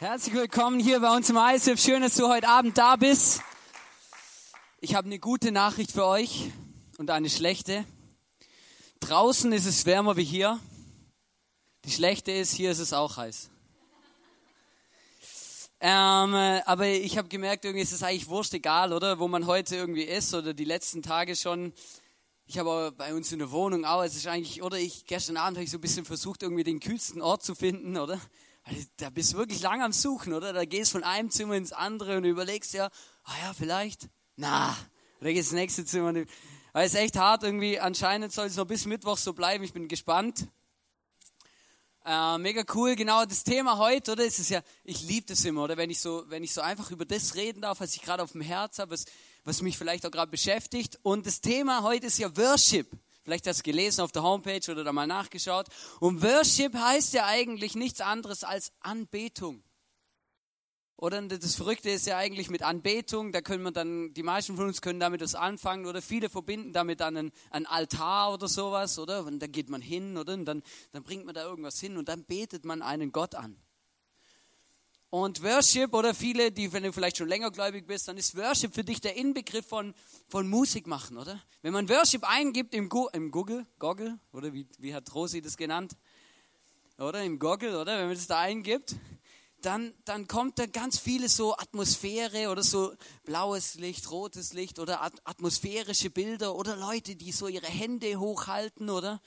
Herzlich 0.00 0.34
willkommen 0.34 0.80
hier 0.80 0.98
bei 0.98 1.14
uns 1.14 1.30
im 1.30 1.36
ISF. 1.36 1.80
Schön, 1.80 2.02
dass 2.02 2.16
du 2.16 2.28
heute 2.28 2.48
Abend 2.48 2.76
da 2.76 2.96
bist. 2.96 3.42
Ich 4.80 4.96
habe 4.96 5.06
eine 5.06 5.20
gute 5.20 5.52
Nachricht 5.52 5.92
für 5.92 6.04
euch 6.04 6.50
und 6.98 7.10
eine 7.10 7.30
schlechte. 7.30 7.84
Draußen 8.98 9.52
ist 9.52 9.66
es 9.66 9.86
wärmer 9.86 10.16
wie 10.16 10.24
hier. 10.24 10.58
Die 11.84 11.92
schlechte 11.92 12.32
ist, 12.32 12.52
hier 12.52 12.72
ist 12.72 12.80
es 12.80 12.92
auch 12.92 13.18
heiß. 13.18 13.50
Ähm, 15.78 16.34
aber 16.34 16.88
ich 16.88 17.16
habe 17.16 17.28
gemerkt, 17.28 17.64
irgendwie 17.64 17.84
ist 17.84 17.92
es 17.92 18.02
eigentlich 18.02 18.26
wurscht 18.26 18.52
egal, 18.54 18.92
oder? 18.92 19.20
Wo 19.20 19.28
man 19.28 19.46
heute 19.46 19.76
irgendwie 19.76 20.02
ist 20.02 20.34
oder 20.34 20.54
die 20.54 20.64
letzten 20.64 21.02
Tage 21.02 21.36
schon. 21.36 21.72
Ich 22.46 22.58
habe 22.58 22.92
bei 22.98 23.14
uns 23.14 23.30
in 23.30 23.38
der 23.38 23.52
Wohnung 23.52 23.84
auch, 23.84 24.02
es 24.02 24.16
ist 24.16 24.26
eigentlich, 24.26 24.60
oder 24.60 24.76
ich, 24.76 25.06
gestern 25.06 25.36
Abend 25.36 25.56
habe 25.56 25.64
ich 25.64 25.70
so 25.70 25.78
ein 25.78 25.82
bisschen 25.82 26.04
versucht, 26.04 26.42
irgendwie 26.42 26.64
den 26.64 26.80
kühlsten 26.80 27.22
Ort 27.22 27.44
zu 27.44 27.54
finden, 27.54 27.96
oder? 27.96 28.20
Da 28.96 29.10
bist 29.10 29.32
du 29.32 29.36
wirklich 29.36 29.60
lang 29.60 29.82
am 29.82 29.92
Suchen, 29.92 30.32
oder? 30.32 30.52
Da 30.52 30.64
gehst 30.64 30.92
von 30.92 31.04
einem 31.04 31.30
Zimmer 31.30 31.54
ins 31.54 31.72
andere 31.72 32.16
und 32.16 32.24
überlegst 32.24 32.72
ja, 32.72 32.90
ah 33.24 33.34
ja, 33.42 33.52
vielleicht, 33.52 34.08
na, 34.36 34.74
oder 35.20 35.32
gehst 35.32 35.50
ins 35.50 35.60
nächste 35.60 35.84
Zimmer. 35.84 36.14
Weil 36.14 36.86
es 36.86 36.94
ist 36.94 37.00
echt 37.00 37.16
hart 37.16 37.42
irgendwie, 37.42 37.78
anscheinend 37.78 38.32
soll 38.32 38.46
es 38.46 38.56
noch 38.56 38.66
bis 38.66 38.86
Mittwoch 38.86 39.18
so 39.18 39.34
bleiben, 39.34 39.64
ich 39.64 39.72
bin 39.72 39.86
gespannt. 39.86 40.48
Äh, 42.06 42.36
mega 42.38 42.64
cool, 42.74 42.96
genau 42.96 43.24
das 43.24 43.44
Thema 43.44 43.78
heute, 43.78 44.12
oder? 44.12 44.26
Es 44.26 44.38
ist 44.38 44.50
ja, 44.50 44.62
ich 44.82 45.02
liebe 45.02 45.26
das 45.26 45.44
immer, 45.44 45.64
oder? 45.64 45.76
Wenn 45.76 45.88
ich 45.88 46.00
so, 46.00 46.24
wenn 46.28 46.44
ich 46.44 46.52
so 46.52 46.60
einfach 46.60 46.90
über 46.90 47.06
das 47.06 47.34
reden 47.34 47.62
darf, 47.62 47.80
was 47.80 47.94
ich 47.94 48.02
gerade 48.02 48.22
auf 48.22 48.32
dem 48.32 48.42
Herz 48.42 48.78
habe, 48.78 48.90
was, 48.90 49.06
was 49.44 49.62
mich 49.62 49.78
vielleicht 49.78 50.04
auch 50.04 50.10
gerade 50.10 50.30
beschäftigt. 50.30 50.98
Und 51.02 51.26
das 51.26 51.40
Thema 51.40 51.82
heute 51.82 52.06
ist 52.06 52.18
ja 52.18 52.34
Worship. 52.36 52.90
Vielleicht 53.24 53.46
hast 53.46 53.60
du 53.60 53.62
gelesen 53.62 54.02
auf 54.02 54.12
der 54.12 54.22
Homepage 54.22 54.70
oder 54.70 54.84
da 54.84 54.92
mal 54.92 55.06
nachgeschaut. 55.06 55.66
Und 55.98 56.22
Worship 56.22 56.74
heißt 56.74 57.14
ja 57.14 57.26
eigentlich 57.26 57.74
nichts 57.74 58.02
anderes 58.02 58.44
als 58.44 58.72
Anbetung. 58.80 59.64
Oder 60.96 61.20
das 61.22 61.56
Verrückte 61.56 61.90
ist 61.90 62.06
ja 62.06 62.18
eigentlich 62.18 62.50
mit 62.50 62.62
Anbetung, 62.62 63.32
da 63.32 63.40
können 63.40 63.64
wir 63.64 63.72
dann, 63.72 64.14
die 64.14 64.22
meisten 64.22 64.56
von 64.56 64.66
uns 64.66 64.80
können 64.80 65.00
damit 65.00 65.22
was 65.22 65.34
anfangen 65.34 65.86
oder 65.86 66.00
viele 66.00 66.30
verbinden 66.30 66.72
damit 66.72 67.00
dann 67.00 67.16
einen, 67.16 67.32
einen 67.50 67.66
Altar 67.66 68.32
oder 68.32 68.46
sowas, 68.46 68.98
oder? 68.98 69.24
Und 69.26 69.40
dann 69.40 69.50
geht 69.50 69.68
man 69.68 69.80
hin, 69.80 70.16
oder? 70.16 70.34
Und 70.34 70.44
dann, 70.44 70.62
dann 70.92 71.02
bringt 71.02 71.24
man 71.24 71.34
da 71.34 71.44
irgendwas 71.44 71.80
hin 71.80 71.96
und 71.96 72.08
dann 72.08 72.24
betet 72.24 72.64
man 72.64 72.80
einen 72.80 73.10
Gott 73.10 73.34
an. 73.34 73.56
Und 75.14 75.44
Worship 75.44 75.94
oder 75.94 76.12
viele, 76.12 76.50
die, 76.50 76.72
wenn 76.72 76.82
du 76.82 76.92
vielleicht 76.92 77.18
schon 77.18 77.28
länger 77.28 77.52
gläubig 77.52 77.86
bist, 77.86 78.08
dann 78.08 78.16
ist 78.16 78.36
Worship 78.36 78.74
für 78.74 78.82
dich 78.82 79.00
der 79.00 79.14
Inbegriff 79.14 79.64
von, 79.64 79.94
von 80.26 80.48
Musik 80.48 80.88
machen, 80.88 81.18
oder? 81.18 81.40
Wenn 81.62 81.72
man 81.72 81.88
Worship 81.88 82.24
eingibt 82.24 82.74
im, 82.74 82.88
Go, 82.88 83.08
im 83.12 83.30
Google, 83.30 83.64
Google, 83.78 84.18
oder 84.32 84.52
wie, 84.52 84.66
wie 84.80 84.92
hat 84.92 85.14
Rosi 85.14 85.40
das 85.40 85.56
genannt? 85.56 85.92
Oder 86.98 87.22
im 87.22 87.38
Google, 87.38 87.76
oder? 87.76 87.96
Wenn 87.96 88.06
man 88.06 88.16
das 88.16 88.26
da 88.26 88.40
eingibt, 88.40 88.96
dann, 89.62 89.94
dann 90.04 90.26
kommt 90.26 90.58
da 90.58 90.66
ganz 90.66 90.98
viele 90.98 91.28
so 91.28 91.56
Atmosphäre 91.56 92.50
oder 92.50 92.64
so 92.64 92.92
blaues 93.24 93.76
Licht, 93.76 94.10
rotes 94.10 94.52
Licht 94.52 94.80
oder 94.80 95.00
atmosphärische 95.22 96.10
Bilder 96.10 96.56
oder 96.56 96.74
Leute, 96.74 97.14
die 97.14 97.30
so 97.30 97.46
ihre 97.46 97.68
Hände 97.68 98.18
hochhalten, 98.18 98.90
oder? 98.90 99.20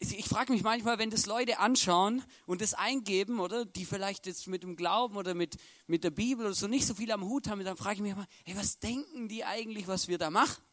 Ich 0.00 0.28
frage 0.28 0.52
mich 0.52 0.62
manchmal, 0.62 0.98
wenn 0.98 1.10
das 1.10 1.26
Leute 1.26 1.58
anschauen 1.58 2.24
und 2.46 2.62
das 2.62 2.72
eingeben, 2.72 3.38
oder 3.38 3.66
die 3.66 3.84
vielleicht 3.84 4.26
jetzt 4.26 4.46
mit 4.46 4.62
dem 4.62 4.74
Glauben 4.74 5.16
oder 5.16 5.34
mit, 5.34 5.58
mit 5.86 6.04
der 6.04 6.10
Bibel 6.10 6.46
oder 6.46 6.54
so 6.54 6.66
nicht 6.66 6.86
so 6.86 6.94
viel 6.94 7.12
am 7.12 7.24
Hut 7.24 7.48
haben, 7.48 7.62
dann 7.64 7.76
frage 7.76 7.96
ich 7.96 8.00
mich 8.00 8.12
immer, 8.12 8.26
hey, 8.44 8.56
was 8.56 8.78
denken 8.78 9.28
die 9.28 9.44
eigentlich, 9.44 9.88
was 9.88 10.08
wir 10.08 10.16
da 10.16 10.30
machen? 10.30 10.64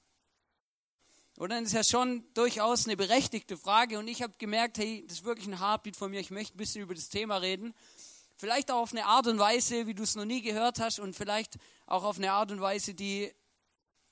Oder 1.38 1.60
das 1.60 1.68
ist 1.68 1.74
ja 1.74 1.84
schon 1.84 2.24
durchaus 2.34 2.88
eine 2.88 2.96
berechtigte 2.96 3.58
Frage 3.58 4.00
und 4.00 4.08
ich 4.08 4.22
habe 4.22 4.34
gemerkt, 4.38 4.78
hey, 4.78 5.04
das 5.08 5.20
ist 5.20 5.26
wirklich 5.26 5.48
ein 5.48 5.60
Heartbeat 5.60 5.98
von 5.98 6.10
mir, 6.10 6.22
ich 6.22 6.32
möchte 6.32 6.56
ein 6.56 6.58
bisschen 6.58 6.82
über 6.82 6.96
das 6.96 7.10
Thema 7.10 7.38
reden. 7.38 7.76
Vielleicht 8.38 8.72
auch 8.72 8.82
auf 8.82 8.92
eine 8.92 9.06
Art 9.06 9.28
und 9.28 9.40
Weise, 9.40 9.88
wie 9.88 9.94
du 9.94 10.04
es 10.04 10.16
noch 10.16 10.26
nie 10.26 10.42
gehört 10.42 10.80
hast 10.80 11.00
und 11.00 11.16
vielleicht 11.16 11.58
auch 11.86 12.04
auf 12.04 12.18
eine 12.18 12.32
Art 12.32 12.52
und 12.52 12.62
Weise, 12.62 12.94
die 12.94 13.32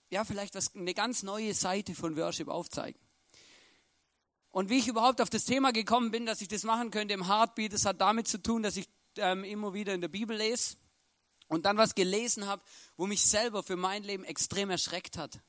ja 0.10 0.26
vielleicht 0.26 0.56
was, 0.56 0.76
eine 0.76 0.94
ganz 0.94 1.24
neue 1.24 1.54
Seite 1.54 1.96
von 1.96 2.18
Worship 2.18 2.50
aufzeigt. 2.50 3.05
Und 4.56 4.70
wie 4.70 4.78
ich 4.78 4.88
überhaupt 4.88 5.20
auf 5.20 5.30
das 5.30 5.44
Thema 5.44 5.74
gekommen 5.74 6.12
bin, 6.12 6.26
dass 6.26 6.40
ich 6.40 6.48
das 6.48 6.64
machen 6.64 6.90
könnte 6.90 7.14
im 7.14 7.28
Heartbeat, 7.28 7.74
das 7.74 7.84
hat 7.84 8.00
damit 8.00 8.30
zu 8.30 8.42
tun, 8.42 8.64
dass 8.64 8.78
ich 8.78 8.88
ähm, 9.18 9.44
immer 9.44 9.74
wieder 9.74 9.94
in 9.94 10.00
der 10.00 10.08
Bibel 10.08 10.38
lese 10.38 10.78
und 11.50 11.66
dann 11.66 11.76
was 11.76 11.94
gelesen 11.94 12.46
habe, 12.46 12.64
wo 12.96 13.06
mich 13.06 13.22
selber 13.22 13.64
für 13.64 13.76
mein 13.76 14.04
Leben 14.04 14.24
extrem 14.24 14.70
erschreckt 14.70 15.18
hat. 15.18 15.36
Und 15.36 15.42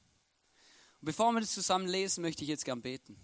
bevor 1.03 1.31
wir 1.31 1.39
das 1.39 1.53
zusammen 1.53 1.87
lesen, 1.87 2.23
möchte 2.23 2.43
ich 2.43 2.49
jetzt 2.49 2.65
gern 2.65 2.83
beten. 2.83 3.17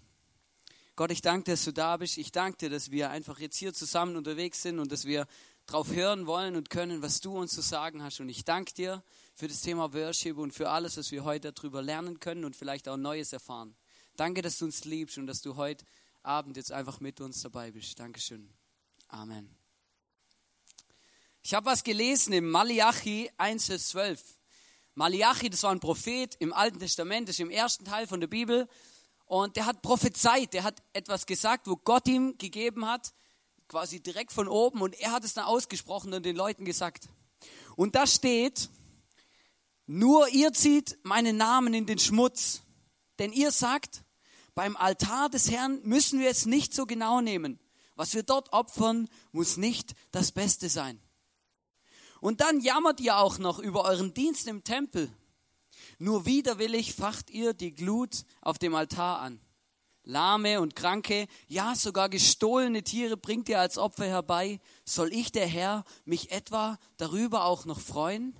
Gott, 0.95 1.11
ich 1.11 1.21
danke 1.21 1.43
dir, 1.43 1.51
dass 1.51 1.65
du 1.65 1.73
da 1.73 1.97
bist. 1.97 2.17
Ich 2.17 2.31
danke 2.31 2.59
dir, 2.59 2.69
dass 2.69 2.89
wir 2.89 3.09
einfach 3.09 3.39
jetzt 3.39 3.57
hier 3.57 3.73
zusammen 3.73 4.15
unterwegs 4.15 4.61
sind 4.61 4.79
und 4.79 4.89
dass 4.89 5.03
wir 5.03 5.27
drauf 5.65 5.91
hören 5.91 6.27
wollen 6.27 6.55
und 6.55 6.69
können, 6.69 7.01
was 7.01 7.19
du 7.19 7.37
uns 7.37 7.51
zu 7.51 7.61
sagen 7.61 8.01
hast. 8.01 8.21
Und 8.21 8.29
ich 8.29 8.45
danke 8.45 8.73
dir 8.73 9.03
für 9.35 9.49
das 9.49 9.59
Thema 9.59 9.93
Worship 9.93 10.37
und 10.37 10.53
für 10.53 10.69
alles, 10.69 10.95
was 10.95 11.11
wir 11.11 11.25
heute 11.25 11.51
darüber 11.51 11.81
lernen 11.81 12.21
können 12.21 12.45
und 12.45 12.55
vielleicht 12.55 12.87
auch 12.87 12.95
Neues 12.95 13.33
erfahren. 13.33 13.75
Danke, 14.15 14.43
dass 14.43 14.59
du 14.59 14.65
uns 14.65 14.85
liebst 14.85 15.17
und 15.17 15.25
dass 15.25 15.41
du 15.41 15.55
heute 15.55 15.85
Abend 16.21 16.55
jetzt 16.55 16.71
einfach 16.71 16.99
mit 16.99 17.19
uns 17.19 17.41
dabei 17.41 17.71
bist. 17.71 17.99
Dankeschön. 17.99 18.47
Amen. 19.07 19.49
Ich 21.41 21.55
habe 21.55 21.65
was 21.65 21.83
gelesen 21.83 22.31
im 22.31 22.51
Malachi 22.51 23.31
1, 23.37 23.65
Vers 23.65 23.87
12. 23.89 24.23
Malachi, 24.93 25.49
das 25.49 25.63
war 25.63 25.71
ein 25.71 25.79
Prophet 25.79 26.35
im 26.35 26.53
Alten 26.53 26.77
Testament, 26.77 27.27
das 27.27 27.37
ist 27.37 27.39
im 27.39 27.49
ersten 27.49 27.85
Teil 27.85 28.05
von 28.05 28.19
der 28.19 28.27
Bibel. 28.27 28.69
Und 29.25 29.55
der 29.55 29.65
hat 29.65 29.81
prophezeit, 29.81 30.53
der 30.53 30.63
hat 30.63 30.83
etwas 30.93 31.25
gesagt, 31.25 31.65
wo 31.65 31.75
Gott 31.75 32.07
ihm 32.07 32.37
gegeben 32.37 32.85
hat, 32.85 33.13
quasi 33.67 33.99
direkt 33.99 34.31
von 34.31 34.47
oben. 34.47 34.81
Und 34.81 34.93
er 34.99 35.11
hat 35.11 35.23
es 35.23 35.33
dann 35.33 35.45
ausgesprochen 35.45 36.13
und 36.13 36.23
den 36.23 36.35
Leuten 36.35 36.65
gesagt. 36.65 37.09
Und 37.75 37.95
da 37.95 38.05
steht, 38.05 38.69
nur 39.87 40.27
ihr 40.29 40.53
zieht 40.53 40.99
meinen 41.01 41.35
Namen 41.37 41.73
in 41.73 41.87
den 41.87 41.97
Schmutz 41.97 42.61
denn 43.19 43.31
ihr 43.31 43.51
sagt, 43.51 44.02
beim 44.55 44.75
Altar 44.77 45.29
des 45.29 45.49
Herrn 45.49 45.81
müssen 45.83 46.19
wir 46.19 46.29
es 46.29 46.45
nicht 46.45 46.73
so 46.73 46.85
genau 46.85 47.21
nehmen. 47.21 47.59
Was 47.95 48.13
wir 48.13 48.23
dort 48.23 48.53
opfern, 48.53 49.07
muss 49.31 49.57
nicht 49.57 49.93
das 50.11 50.31
Beste 50.31 50.69
sein. 50.69 50.99
Und 52.21 52.41
dann 52.41 52.61
jammert 52.61 52.99
ihr 53.01 53.17
auch 53.17 53.37
noch 53.37 53.59
über 53.59 53.83
euren 53.85 54.13
Dienst 54.13 54.47
im 54.47 54.63
Tempel. 54.63 55.11
Nur 55.99 56.25
widerwillig 56.25 56.93
facht 56.95 57.29
ihr 57.29 57.53
die 57.53 57.75
Glut 57.75 58.25
auf 58.41 58.57
dem 58.57 58.75
Altar 58.75 59.19
an. 59.19 59.39
Lahme 60.05 60.59
und 60.59 60.75
Kranke, 60.75 61.27
ja 61.47 61.75
sogar 61.75 62.09
gestohlene 62.09 62.83
Tiere 62.83 63.15
bringt 63.15 63.47
ihr 63.47 63.59
als 63.59 63.77
Opfer 63.77 64.05
herbei. 64.05 64.59
Soll 64.85 65.13
ich, 65.13 65.31
der 65.31 65.47
Herr, 65.47 65.85
mich 66.03 66.31
etwa 66.31 66.77
darüber 66.97 67.45
auch 67.45 67.65
noch 67.65 67.79
freuen? 67.79 68.37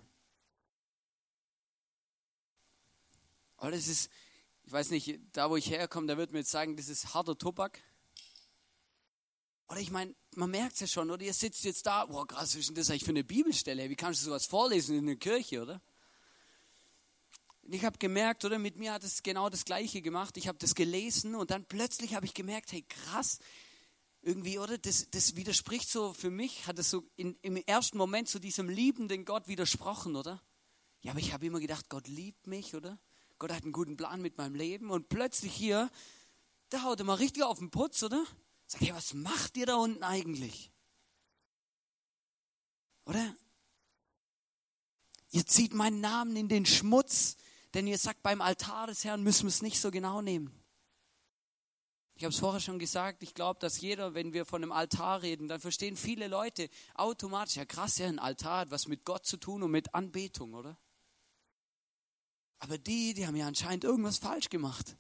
Oh, 3.59 3.69
das 3.69 3.87
ist, 3.87 4.09
weiß 4.73 4.89
nicht, 4.89 5.19
da 5.31 5.49
wo 5.49 5.55
ich 5.55 5.69
herkomme, 5.69 6.07
da 6.07 6.17
wird 6.17 6.31
mir 6.31 6.39
jetzt 6.39 6.51
sagen, 6.51 6.75
das 6.75 6.89
ist 6.89 7.13
harter 7.13 7.37
Tobak. 7.37 7.79
Oder 9.69 9.79
ich 9.79 9.91
meine, 9.91 10.13
man 10.35 10.51
merkt 10.51 10.73
es 10.73 10.79
ja 10.81 10.87
schon, 10.87 11.09
oder 11.09 11.23
ihr 11.23 11.33
sitzt 11.33 11.63
jetzt 11.63 11.85
da, 11.85 12.05
boah, 12.05 12.27
krass, 12.27 12.49
was 12.49 12.55
ist 12.55 12.69
denn 12.69 12.75
das 12.75 12.89
eigentlich 12.89 13.05
für 13.05 13.11
eine 13.11 13.23
Bibelstelle? 13.23 13.89
Wie 13.89 13.95
kannst 13.95 14.21
du 14.21 14.25
sowas 14.25 14.45
vorlesen 14.45 14.97
in 14.97 15.05
der 15.05 15.15
Kirche, 15.15 15.61
oder? 15.61 15.81
Und 17.61 17.73
ich 17.73 17.85
habe 17.85 17.97
gemerkt, 17.97 18.43
oder 18.43 18.59
mit 18.59 18.75
mir 18.77 18.91
hat 18.93 19.03
es 19.03 19.23
genau 19.23 19.49
das 19.49 19.63
Gleiche 19.63 20.01
gemacht. 20.01 20.35
Ich 20.37 20.47
habe 20.47 20.57
das 20.57 20.75
gelesen 20.75 21.33
und 21.33 21.49
dann 21.49 21.65
plötzlich 21.65 22.13
habe 22.13 22.25
ich 22.25 22.33
gemerkt, 22.33 22.71
hey, 22.71 22.83
krass, 22.83 23.39
irgendwie, 24.21 24.59
oder? 24.59 24.77
Das, 24.77 25.09
das 25.11 25.35
widerspricht 25.35 25.89
so 25.89 26.13
für 26.13 26.29
mich, 26.29 26.67
hat 26.67 26.77
es 26.79 26.89
so 26.89 27.03
in, 27.15 27.37
im 27.41 27.57
ersten 27.57 27.97
Moment 27.97 28.27
zu 28.27 28.39
diesem 28.39 28.69
liebenden 28.69 29.23
Gott 29.23 29.47
widersprochen, 29.47 30.15
oder? 30.15 30.41
Ja, 31.01 31.11
aber 31.11 31.19
ich 31.19 31.33
habe 31.33 31.45
immer 31.45 31.59
gedacht, 31.59 31.89
Gott 31.89 32.07
liebt 32.07 32.47
mich, 32.47 32.75
oder? 32.75 32.99
Gott 33.39 33.51
hat 33.51 33.63
einen 33.63 33.73
guten 33.73 33.97
Plan 33.97 34.21
mit 34.21 34.37
meinem 34.37 34.55
Leben 34.55 34.89
und 34.89 35.09
plötzlich 35.09 35.53
hier, 35.53 35.89
da 36.69 36.83
haut 36.83 36.99
er 36.99 37.05
mal 37.05 37.15
richtig 37.15 37.43
auf 37.43 37.59
den 37.59 37.71
Putz, 37.71 38.03
oder? 38.03 38.23
Sagt, 38.67 38.83
hey, 38.83 38.93
was 38.93 39.13
macht 39.13 39.57
ihr 39.57 39.65
da 39.65 39.75
unten 39.75 40.03
eigentlich? 40.03 40.71
Oder? 43.05 43.35
Ihr 45.31 45.45
zieht 45.45 45.73
meinen 45.73 45.99
Namen 45.99 46.35
in 46.35 46.47
den 46.47 46.65
Schmutz, 46.65 47.37
denn 47.73 47.87
ihr 47.87 47.97
sagt, 47.97 48.21
beim 48.21 48.41
Altar 48.41 48.87
des 48.87 49.03
Herrn 49.03 49.23
müssen 49.23 49.43
wir 49.43 49.49
es 49.49 49.61
nicht 49.61 49.81
so 49.81 49.91
genau 49.91 50.21
nehmen. 50.21 50.63
Ich 52.15 52.23
habe 52.23 52.31
es 52.31 52.39
vorher 52.39 52.61
schon 52.61 52.77
gesagt, 52.77 53.23
ich 53.23 53.33
glaube, 53.33 53.59
dass 53.59 53.81
jeder, 53.81 54.13
wenn 54.13 54.33
wir 54.33 54.45
von 54.45 54.61
einem 54.61 54.71
Altar 54.71 55.23
reden, 55.23 55.47
dann 55.47 55.59
verstehen 55.59 55.97
viele 55.97 56.27
Leute 56.27 56.69
automatisch, 56.93 57.55
ja 57.55 57.65
krass, 57.65 57.97
ja, 57.97 58.07
ein 58.07 58.19
Altar 58.19 58.59
hat 58.59 58.71
was 58.71 58.87
mit 58.87 59.03
Gott 59.03 59.25
zu 59.25 59.37
tun 59.37 59.63
und 59.63 59.71
mit 59.71 59.93
Anbetung, 59.95 60.53
oder? 60.53 60.77
Aber 62.63 62.77
die, 62.77 63.13
die 63.13 63.27
haben 63.27 63.35
ja 63.35 63.45
anscheinend 63.45 63.83
irgendwas 63.83 64.19
falsch 64.19 64.47
gemacht. 64.47 64.95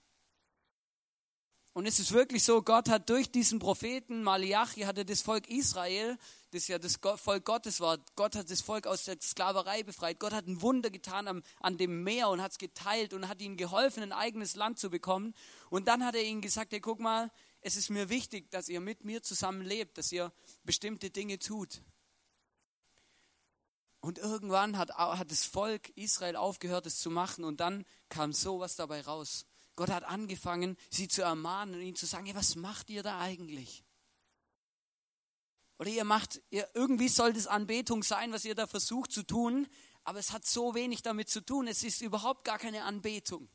Und 1.71 1.85
es 1.85 1.97
ist 1.97 2.11
wirklich 2.11 2.43
so, 2.43 2.61
Gott 2.61 2.89
hat 2.89 3.09
durch 3.09 3.31
diesen 3.31 3.59
Propheten 3.59 4.21
Malachi 4.21 4.81
hat 4.81 4.97
er 4.97 5.05
das 5.05 5.21
Volk 5.21 5.49
Israel, 5.49 6.17
das 6.51 6.67
ja 6.67 6.77
das 6.77 6.99
Volk 7.15 7.45
Gottes 7.45 7.79
war, 7.79 7.99
Gott 8.17 8.35
hat 8.35 8.51
das 8.51 8.59
Volk 8.59 8.85
aus 8.85 9.05
der 9.05 9.15
Sklaverei 9.21 9.81
befreit. 9.81 10.19
Gott 10.19 10.33
hat 10.33 10.45
ein 10.45 10.61
Wunder 10.61 10.89
getan 10.89 11.29
am, 11.29 11.41
an 11.61 11.77
dem 11.77 12.03
Meer 12.03 12.27
und 12.27 12.41
hat 12.41 12.51
es 12.51 12.57
geteilt 12.57 13.13
und 13.13 13.29
hat 13.29 13.41
ihnen 13.41 13.55
geholfen, 13.55 14.03
ein 14.03 14.11
eigenes 14.11 14.57
Land 14.57 14.77
zu 14.77 14.89
bekommen. 14.89 15.33
Und 15.69 15.87
dann 15.87 16.05
hat 16.05 16.15
er 16.15 16.23
ihnen 16.23 16.41
gesagt, 16.41 16.73
hey, 16.73 16.81
guck 16.81 16.99
mal, 16.99 17.31
es 17.61 17.77
ist 17.77 17.89
mir 17.89 18.09
wichtig, 18.09 18.51
dass 18.51 18.67
ihr 18.67 18.81
mit 18.81 19.05
mir 19.05 19.23
zusammen 19.23 19.61
lebt, 19.61 19.97
dass 19.97 20.11
ihr 20.11 20.33
bestimmte 20.65 21.11
Dinge 21.11 21.39
tut. 21.39 21.81
Und 24.03 24.17
irgendwann 24.17 24.77
hat, 24.77 24.89
hat 24.97 25.31
das 25.31 25.45
Volk 25.45 25.87
Israel 25.95 26.35
aufgehört, 26.35 26.85
es 26.85 26.99
zu 26.99 27.09
machen 27.09 27.45
und 27.45 27.61
dann 27.61 27.85
kam 28.09 28.33
sowas 28.33 28.75
dabei 28.75 28.99
raus. 28.99 29.45
Gott 29.77 29.89
hat 29.89 30.03
angefangen, 30.03 30.75
sie 30.89 31.07
zu 31.07 31.21
ermahnen 31.21 31.75
und 31.75 31.81
ihnen 31.81 31.95
zu 31.95 32.05
sagen, 32.05 32.25
hey, 32.25 32.35
was 32.35 32.57
macht 32.57 32.89
ihr 32.89 33.01
da 33.01 33.21
eigentlich? 33.21 33.85
Oder 35.79 35.89
ihr 35.89 36.03
macht, 36.03 36.41
ihr, 36.49 36.69
irgendwie 36.73 37.07
soll 37.07 37.31
das 37.31 37.47
Anbetung 37.47 38.03
sein, 38.03 38.33
was 38.33 38.43
ihr 38.43 38.55
da 38.55 38.67
versucht 38.67 39.13
zu 39.13 39.23
tun, 39.23 39.69
aber 40.03 40.19
es 40.19 40.33
hat 40.33 40.45
so 40.45 40.75
wenig 40.75 41.01
damit 41.01 41.29
zu 41.29 41.39
tun. 41.39 41.65
Es 41.65 41.81
ist 41.81 42.01
überhaupt 42.01 42.43
gar 42.43 42.59
keine 42.59 42.83
Anbetung. 42.83 43.47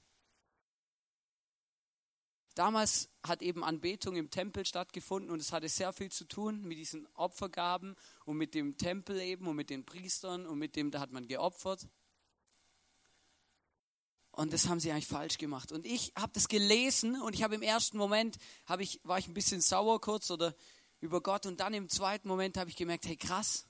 Damals 2.58 3.08
hat 3.22 3.40
eben 3.40 3.62
Anbetung 3.62 4.16
im 4.16 4.30
Tempel 4.30 4.66
stattgefunden 4.66 5.30
und 5.30 5.38
es 5.38 5.52
hatte 5.52 5.68
sehr 5.68 5.92
viel 5.92 6.10
zu 6.10 6.24
tun 6.24 6.60
mit 6.62 6.76
diesen 6.76 7.06
Opfergaben 7.14 7.94
und 8.24 8.36
mit 8.36 8.52
dem 8.52 8.76
Tempel 8.76 9.20
eben 9.20 9.46
und 9.46 9.54
mit 9.54 9.70
den 9.70 9.84
Priestern 9.84 10.44
und 10.44 10.58
mit 10.58 10.74
dem, 10.74 10.90
da 10.90 10.98
hat 10.98 11.12
man 11.12 11.28
geopfert. 11.28 11.86
Und 14.32 14.52
das 14.52 14.66
haben 14.66 14.80
sie 14.80 14.90
eigentlich 14.90 15.06
falsch 15.06 15.38
gemacht. 15.38 15.70
Und 15.70 15.86
ich 15.86 16.12
habe 16.18 16.32
das 16.32 16.48
gelesen 16.48 17.22
und 17.22 17.34
ich 17.36 17.44
habe 17.44 17.54
im 17.54 17.62
ersten 17.62 17.96
Moment, 17.96 18.38
ich, 18.80 18.98
war 19.04 19.20
ich 19.20 19.28
ein 19.28 19.34
bisschen 19.34 19.60
sauer 19.60 20.00
kurz 20.00 20.28
oder 20.32 20.52
über 20.98 21.22
Gott 21.22 21.46
und 21.46 21.60
dann 21.60 21.74
im 21.74 21.88
zweiten 21.88 22.26
Moment 22.26 22.56
habe 22.56 22.70
ich 22.70 22.74
gemerkt, 22.74 23.06
hey 23.06 23.16
krass, 23.16 23.68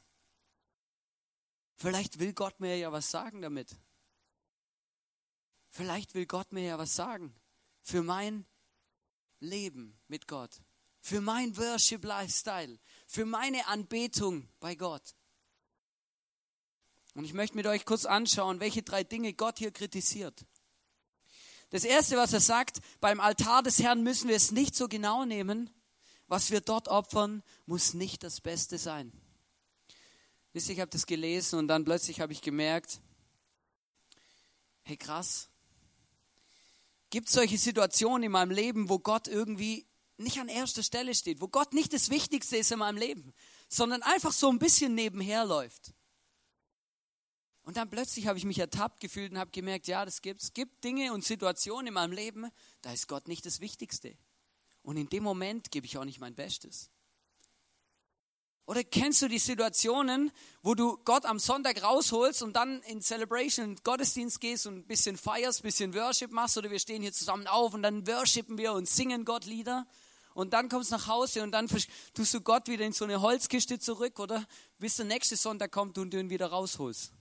vielleicht 1.76 2.20
will 2.20 2.32
Gott 2.32 2.58
mir 2.58 2.78
ja 2.78 2.90
was 2.90 3.10
sagen 3.10 3.42
damit. 3.42 3.76
Vielleicht 5.68 6.14
will 6.14 6.24
Gott 6.24 6.52
mir 6.52 6.64
ja 6.64 6.78
was 6.78 6.96
sagen 6.96 7.34
für 7.82 8.02
mein 8.02 8.46
Leben 9.40 9.98
mit 10.08 10.26
Gott, 10.26 10.60
für 11.00 11.20
mein 11.20 11.56
Worship 11.56 12.04
Lifestyle, 12.04 12.78
für 13.06 13.24
meine 13.24 13.66
Anbetung 13.66 14.48
bei 14.60 14.74
Gott. 14.74 15.14
Und 17.14 17.24
ich 17.24 17.32
möchte 17.32 17.56
mit 17.56 17.66
euch 17.66 17.84
kurz 17.84 18.04
anschauen, 18.04 18.60
welche 18.60 18.82
drei 18.82 19.04
Dinge 19.04 19.34
Gott 19.34 19.58
hier 19.58 19.72
kritisiert. 19.72 20.46
Das 21.70 21.84
erste, 21.84 22.16
was 22.16 22.32
er 22.32 22.40
sagt, 22.40 22.78
beim 23.00 23.20
Altar 23.20 23.62
des 23.62 23.82
Herrn 23.82 24.02
müssen 24.02 24.28
wir 24.28 24.36
es 24.36 24.52
nicht 24.52 24.74
so 24.74 24.88
genau 24.88 25.24
nehmen. 25.24 25.70
Was 26.26 26.50
wir 26.50 26.60
dort 26.60 26.88
opfern, 26.88 27.42
muss 27.66 27.94
nicht 27.94 28.22
das 28.22 28.40
Beste 28.40 28.78
sein. 28.78 29.12
Wisst 30.52 30.68
ihr, 30.68 30.74
ich 30.74 30.80
habe 30.80 30.90
das 30.90 31.06
gelesen 31.06 31.58
und 31.58 31.68
dann 31.68 31.84
plötzlich 31.84 32.20
habe 32.20 32.32
ich 32.32 32.42
gemerkt, 32.42 33.00
hey 34.82 34.96
krass, 34.96 35.48
Gibt 37.10 37.28
es 37.28 37.34
solche 37.34 37.58
Situationen 37.58 38.24
in 38.24 38.32
meinem 38.32 38.50
Leben, 38.50 38.88
wo 38.88 38.98
Gott 38.98 39.28
irgendwie 39.28 39.86
nicht 40.18 40.38
an 40.38 40.48
erster 40.48 40.82
Stelle 40.82 41.14
steht, 41.14 41.40
wo 41.40 41.48
Gott 41.48 41.72
nicht 41.72 41.92
das 41.92 42.10
Wichtigste 42.10 42.56
ist 42.56 42.72
in 42.72 42.80
meinem 42.80 42.98
Leben, 42.98 43.32
sondern 43.68 44.02
einfach 44.02 44.32
so 44.32 44.50
ein 44.50 44.58
bisschen 44.58 44.94
nebenher 44.94 45.44
läuft? 45.44 45.94
Und 47.62 47.76
dann 47.76 47.90
plötzlich 47.90 48.26
habe 48.26 48.38
ich 48.38 48.44
mich 48.44 48.58
ertappt 48.58 49.00
gefühlt 49.00 49.30
und 49.30 49.38
habe 49.38 49.50
gemerkt, 49.50 49.86
ja, 49.88 50.04
das 50.04 50.22
gibt 50.22 50.42
es 50.42 50.54
gibt 50.54 50.82
Dinge 50.84 51.12
und 51.12 51.24
Situationen 51.24 51.88
in 51.88 51.94
meinem 51.94 52.12
Leben, 52.12 52.50
da 52.80 52.92
ist 52.92 53.08
Gott 53.08 53.28
nicht 53.28 53.44
das 53.44 53.60
Wichtigste. 53.60 54.16
Und 54.82 54.96
in 54.96 55.08
dem 55.08 55.22
Moment 55.22 55.70
gebe 55.70 55.84
ich 55.84 55.98
auch 55.98 56.04
nicht 56.06 56.18
mein 56.18 56.34
Bestes. 56.34 56.90
Oder 58.68 58.84
kennst 58.84 59.22
du 59.22 59.28
die 59.28 59.38
Situationen, 59.38 60.30
wo 60.62 60.74
du 60.74 60.98
Gott 61.06 61.24
am 61.24 61.38
Sonntag 61.38 61.82
rausholst 61.82 62.42
und 62.42 62.54
dann 62.54 62.82
in 62.82 63.00
Celebration, 63.00 63.76
Gottesdienst 63.82 64.42
gehst 64.42 64.66
und 64.66 64.74
ein 64.74 64.86
bisschen 64.86 65.16
feierst, 65.16 65.60
ein 65.60 65.62
bisschen 65.62 65.94
Worship 65.94 66.30
machst 66.32 66.58
oder 66.58 66.70
wir 66.70 66.78
stehen 66.78 67.00
hier 67.00 67.14
zusammen 67.14 67.46
auf 67.46 67.72
und 67.72 67.82
dann 67.82 68.06
worshipen 68.06 68.58
wir 68.58 68.74
und 68.74 68.86
singen 68.86 69.24
Gott 69.24 69.46
Lieder 69.46 69.86
und 70.34 70.52
dann 70.52 70.68
kommst 70.68 70.90
du 70.90 70.96
nach 70.96 71.06
Hause 71.06 71.42
und 71.42 71.52
dann 71.52 71.66
tust 71.66 72.34
du 72.34 72.42
Gott 72.42 72.68
wieder 72.68 72.84
in 72.84 72.92
so 72.92 73.06
eine 73.06 73.22
Holzkiste 73.22 73.78
zurück 73.78 74.20
oder 74.20 74.46
bis 74.78 74.96
der 74.96 75.06
nächste 75.06 75.36
Sonntag 75.36 75.72
kommt 75.72 75.96
und 75.96 76.12
du 76.12 76.18
ihn 76.18 76.28
wieder 76.28 76.48
rausholst. 76.48 77.14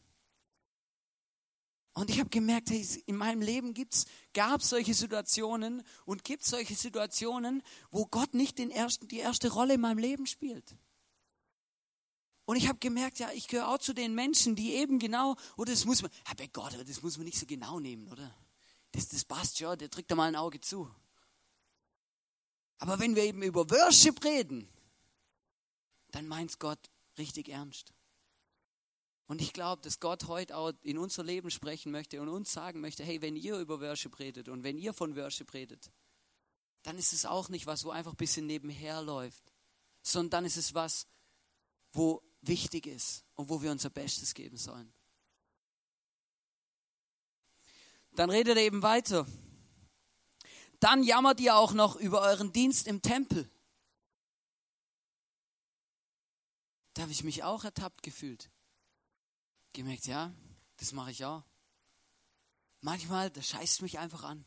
Und 1.94 2.10
ich 2.10 2.20
habe 2.20 2.30
gemerkt, 2.30 2.72
hey, 2.72 2.86
in 3.06 3.16
meinem 3.16 3.42
Leben 3.42 3.74
gibt's, 3.74 4.04
gab 4.34 4.60
es 4.60 4.70
solche 4.72 4.94
Situationen 4.94 5.82
und 6.04 6.26
gibt 6.26 6.44
solche 6.44 6.76
Situationen, 6.76 7.64
wo 7.90 8.06
Gott 8.06 8.34
nicht 8.34 8.58
den 8.58 8.70
ersten, 8.70 9.08
die 9.08 9.20
erste 9.20 9.50
Rolle 9.50 9.76
in 9.76 9.82
meinem 9.82 10.00
Leben 10.00 10.26
spielt. 10.26 10.76
Und 12.48 12.56
ich 12.56 12.70
habe 12.70 12.80
gemerkt, 12.80 13.20
ja, 13.20 13.30
ich 13.34 13.50
gehöre 13.50 13.68
auch 13.68 13.78
zu 13.78 13.92
den 13.92 14.16
Menschen, 14.16 14.56
die 14.56 14.76
eben 14.76 15.00
genau, 15.00 15.36
oder 15.58 15.74
das 15.74 15.84
muss 15.84 16.02
man, 16.02 16.10
bei 16.38 16.48
Gott, 16.48 16.78
das 16.88 17.02
muss 17.02 17.18
man 17.18 17.26
nicht 17.26 17.38
so 17.38 17.46
genau 17.46 17.82
nehmen, 17.82 18.08
oder? 18.08 18.34
Das, 18.94 19.10
das 19.10 19.26
passt 19.26 19.58
schon, 19.58 19.78
der 19.78 19.90
drückt 19.90 20.10
da 20.10 20.16
mal 20.16 20.30
ein 20.30 20.38
Auge 20.38 20.62
zu. 20.62 20.90
Aber 22.78 23.00
wenn 23.00 23.18
wir 23.18 23.24
eben 23.24 23.44
über 23.44 23.70
Worship 23.70 24.24
reden, 24.24 24.66
dann 26.12 26.26
meint 26.26 26.58
Gott 26.58 26.80
richtig 27.18 27.50
ernst. 27.50 27.94
Und 29.26 29.42
ich 29.42 29.52
glaube, 29.52 29.82
dass 29.82 30.00
Gott 30.00 30.30
heute 30.30 30.56
auch 30.56 30.72
in 30.84 30.98
unser 30.98 31.26
Leben 31.26 31.52
sprechen 31.52 31.92
möchte 31.92 32.22
und 32.22 32.30
uns 32.30 32.54
sagen 32.54 32.80
möchte, 32.80 33.04
hey, 33.04 33.22
wenn 33.22 33.36
ihr 33.36 33.60
über 33.60 33.82
Worship 33.82 34.20
redet 34.20 34.48
und 34.48 34.64
wenn 34.64 34.78
ihr 34.78 34.94
von 34.94 35.18
Worship 35.18 35.54
redet, 35.54 35.92
dann 36.84 36.98
ist 36.98 37.12
es 37.12 37.26
auch 37.26 37.50
nicht 37.50 37.66
was, 37.66 37.84
wo 37.84 37.90
einfach 37.90 38.14
ein 38.14 38.18
bisschen 38.18 38.46
nebenher 38.46 39.02
läuft, 39.02 39.52
sondern 40.02 40.30
dann 40.30 40.46
ist 40.46 40.56
es 40.56 40.74
was, 40.74 41.08
wo 41.92 42.24
wichtig 42.42 42.88
ist 42.88 43.26
und 43.36 43.50
wo 43.50 43.62
wir 43.62 43.72
unser 43.72 43.90
Bestes 43.90 44.34
geben 44.34 44.58
sollen. 44.58 44.92
Dann 48.12 48.30
redet 48.30 48.58
er 48.58 48.64
eben 48.64 48.82
weiter. 48.82 49.28
Dann 50.80 51.04
jammert 51.04 51.40
ihr 51.40 51.56
auch 51.56 51.74
noch 51.74 51.96
über 51.96 52.22
euren 52.22 52.52
Dienst 52.52 52.88
im 52.88 53.02
Tempel. 53.02 53.50
Da 56.94 57.04
habe 57.04 57.12
ich 57.12 57.24
mich 57.24 57.44
auch 57.44 57.64
ertappt 57.64 58.02
gefühlt. 58.02 58.50
Gemerkt, 59.74 60.08
ja, 60.08 60.34
das 60.78 60.94
mache 60.94 61.12
ich 61.12 61.26
auch. 61.26 61.44
Manchmal, 62.82 63.30
das 63.30 63.48
scheißt 63.50 63.82
mich 63.82 64.00
einfach 64.00 64.24
an. 64.24 64.46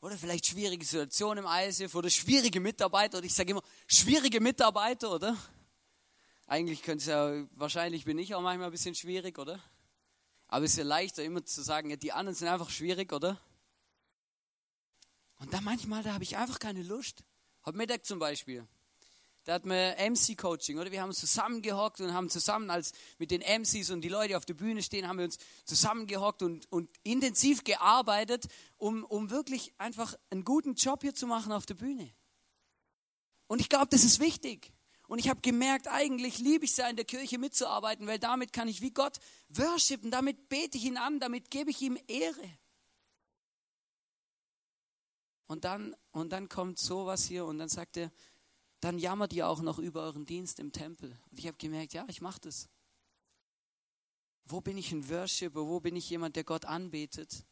Oder 0.00 0.18
vielleicht 0.18 0.46
schwierige 0.46 0.84
Situation 0.84 1.38
im 1.38 1.46
ISF 1.46 1.94
oder 1.94 2.10
schwierige 2.10 2.60
Mitarbeiter. 2.60 3.18
Oder 3.18 3.26
ich 3.26 3.32
sage 3.32 3.52
immer, 3.52 3.62
schwierige 3.86 4.38
Mitarbeiter, 4.38 5.10
oder? 5.10 5.34
Eigentlich 6.46 6.82
könnte 6.82 7.02
es 7.02 7.06
ja, 7.06 7.46
wahrscheinlich 7.52 8.04
bin 8.04 8.18
ich 8.18 8.34
auch 8.34 8.42
manchmal 8.42 8.68
ein 8.68 8.72
bisschen 8.72 8.94
schwierig, 8.94 9.38
oder? 9.38 9.60
Aber 10.48 10.64
es 10.64 10.72
ist 10.72 10.78
ja 10.78 10.84
leichter, 10.84 11.24
immer 11.24 11.44
zu 11.44 11.62
sagen, 11.62 11.90
ja, 11.90 11.96
die 11.96 12.12
anderen 12.12 12.36
sind 12.36 12.48
einfach 12.48 12.70
schwierig, 12.70 13.12
oder? 13.12 13.40
Und 15.38 15.52
da 15.52 15.60
manchmal, 15.60 16.02
da 16.02 16.12
habe 16.12 16.24
ich 16.24 16.36
einfach 16.36 16.58
keine 16.58 16.82
Lust. 16.82 17.24
Heute 17.64 17.78
Mittag 17.78 18.04
zum 18.04 18.18
Beispiel. 18.18 18.68
Da 19.44 19.54
hat 19.54 19.66
man 19.66 19.94
MC-Coaching, 19.98 20.78
oder? 20.78 20.90
Wir 20.90 21.02
haben 21.02 21.10
uns 21.10 21.20
zusammengehockt 21.20 22.00
und 22.00 22.12
haben 22.14 22.30
zusammen, 22.30 22.70
als 22.70 22.92
mit 23.18 23.30
den 23.30 23.40
MCs 23.40 23.90
und 23.90 24.02
die 24.02 24.08
Leute 24.08 24.36
auf 24.36 24.44
der 24.44 24.54
Bühne 24.54 24.82
stehen, 24.82 25.08
haben 25.08 25.18
wir 25.18 25.24
uns 25.24 25.38
zusammengehockt 25.64 26.42
und, 26.42 26.70
und 26.70 26.90
intensiv 27.02 27.64
gearbeitet, 27.64 28.46
um, 28.76 29.04
um 29.04 29.30
wirklich 29.30 29.74
einfach 29.78 30.14
einen 30.30 30.44
guten 30.44 30.74
Job 30.74 31.02
hier 31.02 31.14
zu 31.14 31.26
machen 31.26 31.52
auf 31.52 31.66
der 31.66 31.74
Bühne. 31.74 32.10
Und 33.46 33.60
ich 33.60 33.68
glaube, 33.68 33.88
das 33.90 34.04
ist 34.04 34.20
wichtig. 34.20 34.73
Und 35.06 35.18
ich 35.18 35.28
habe 35.28 35.40
gemerkt, 35.40 35.88
eigentlich 35.88 36.38
liebe 36.38 36.64
ich 36.64 36.70
es 36.70 36.76
ja 36.78 36.88
in 36.88 36.96
der 36.96 37.04
Kirche 37.04 37.38
mitzuarbeiten, 37.38 38.06
weil 38.06 38.18
damit 38.18 38.52
kann 38.52 38.68
ich 38.68 38.80
wie 38.80 38.90
Gott 38.90 39.18
worshipen, 39.48 40.10
damit 40.10 40.48
bete 40.48 40.78
ich 40.78 40.84
ihn 40.84 40.96
an, 40.96 41.20
damit 41.20 41.50
gebe 41.50 41.70
ich 41.70 41.82
ihm 41.82 41.98
Ehre. 42.06 42.50
Und 45.46 45.64
dann, 45.64 45.94
und 46.10 46.32
dann 46.32 46.48
kommt 46.48 46.78
sowas 46.78 47.26
hier 47.26 47.44
und 47.44 47.58
dann 47.58 47.68
sagt 47.68 47.98
er, 47.98 48.10
dann 48.80 48.98
jammert 48.98 49.32
ihr 49.32 49.48
auch 49.48 49.60
noch 49.60 49.78
über 49.78 50.02
euren 50.02 50.24
Dienst 50.24 50.58
im 50.58 50.72
Tempel. 50.72 51.16
Und 51.30 51.38
ich 51.38 51.46
habe 51.46 51.56
gemerkt, 51.58 51.92
ja, 51.92 52.04
ich 52.08 52.20
mache 52.20 52.40
das. 52.40 52.68
Wo 54.46 54.60
bin 54.60 54.76
ich 54.76 54.92
ein 54.92 55.08
Worshipper? 55.08 55.66
Wo 55.66 55.80
bin 55.80 55.96
ich 55.96 56.08
jemand, 56.10 56.36
der 56.36 56.44
Gott 56.44 56.64
anbetet? 56.64 57.44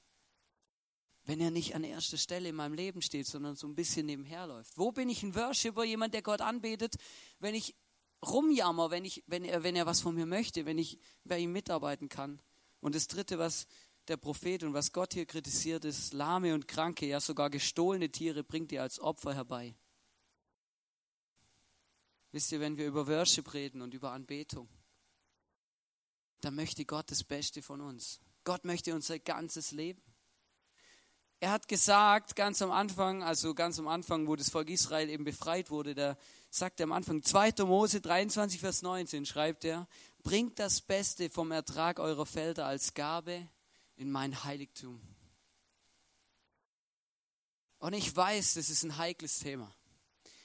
Wenn 1.32 1.40
er 1.40 1.50
nicht 1.50 1.74
an 1.74 1.82
erster 1.82 2.18
Stelle 2.18 2.50
in 2.50 2.54
meinem 2.54 2.74
Leben 2.74 3.00
steht, 3.00 3.26
sondern 3.26 3.56
so 3.56 3.66
ein 3.66 3.74
bisschen 3.74 4.04
nebenher 4.04 4.46
läuft? 4.46 4.76
Wo 4.76 4.92
bin 4.92 5.08
ich 5.08 5.22
ein 5.22 5.34
Worshipper, 5.34 5.82
jemand, 5.82 6.12
der 6.12 6.20
Gott 6.20 6.42
anbetet, 6.42 6.96
wenn 7.38 7.54
ich 7.54 7.74
rumjammer, 8.22 8.90
wenn, 8.90 9.06
ich, 9.06 9.24
wenn, 9.28 9.42
er, 9.46 9.62
wenn 9.62 9.74
er 9.74 9.86
was 9.86 10.02
von 10.02 10.14
mir 10.14 10.26
möchte, 10.26 10.66
wenn 10.66 10.76
ich 10.76 10.98
bei 11.24 11.38
ihm 11.38 11.52
mitarbeiten 11.52 12.10
kann? 12.10 12.42
Und 12.80 12.94
das 12.94 13.06
Dritte, 13.06 13.38
was 13.38 13.66
der 14.08 14.18
Prophet 14.18 14.62
und 14.62 14.74
was 14.74 14.92
Gott 14.92 15.14
hier 15.14 15.24
kritisiert, 15.24 15.86
ist, 15.86 16.12
lahme 16.12 16.52
und 16.52 16.68
kranke, 16.68 17.06
ja 17.06 17.18
sogar 17.18 17.48
gestohlene 17.48 18.10
Tiere 18.10 18.44
bringt 18.44 18.70
ihr 18.70 18.82
als 18.82 19.00
Opfer 19.00 19.32
herbei. 19.32 19.74
Wisst 22.32 22.52
ihr, 22.52 22.60
wenn 22.60 22.76
wir 22.76 22.86
über 22.86 23.06
Worship 23.06 23.54
reden 23.54 23.80
und 23.80 23.94
über 23.94 24.12
Anbetung, 24.12 24.68
dann 26.42 26.54
möchte 26.56 26.84
Gott 26.84 27.10
das 27.10 27.24
Beste 27.24 27.62
von 27.62 27.80
uns. 27.80 28.20
Gott 28.44 28.66
möchte 28.66 28.94
unser 28.94 29.18
ganzes 29.18 29.70
Leben. 29.70 30.11
Er 31.42 31.50
hat 31.50 31.66
gesagt, 31.66 32.36
ganz 32.36 32.62
am 32.62 32.70
Anfang, 32.70 33.24
also 33.24 33.52
ganz 33.52 33.76
am 33.80 33.88
Anfang, 33.88 34.28
wo 34.28 34.36
das 34.36 34.48
Volk 34.48 34.70
Israel 34.70 35.10
eben 35.10 35.24
befreit 35.24 35.72
wurde, 35.72 35.92
da 35.92 36.16
sagt 36.50 36.78
er 36.78 36.84
am 36.84 36.92
Anfang, 36.92 37.20
2. 37.20 37.64
Mose 37.64 38.00
23, 38.00 38.60
Vers 38.60 38.82
19, 38.82 39.26
schreibt 39.26 39.64
er, 39.64 39.88
bringt 40.22 40.60
das 40.60 40.80
Beste 40.80 41.30
vom 41.30 41.50
Ertrag 41.50 41.98
eurer 41.98 42.26
Felder 42.26 42.66
als 42.66 42.94
Gabe 42.94 43.48
in 43.96 44.12
mein 44.12 44.44
Heiligtum. 44.44 45.02
Und 47.78 47.94
ich 47.94 48.14
weiß, 48.14 48.54
das 48.54 48.70
ist 48.70 48.84
ein 48.84 48.96
heikles 48.96 49.40
Thema. 49.40 49.74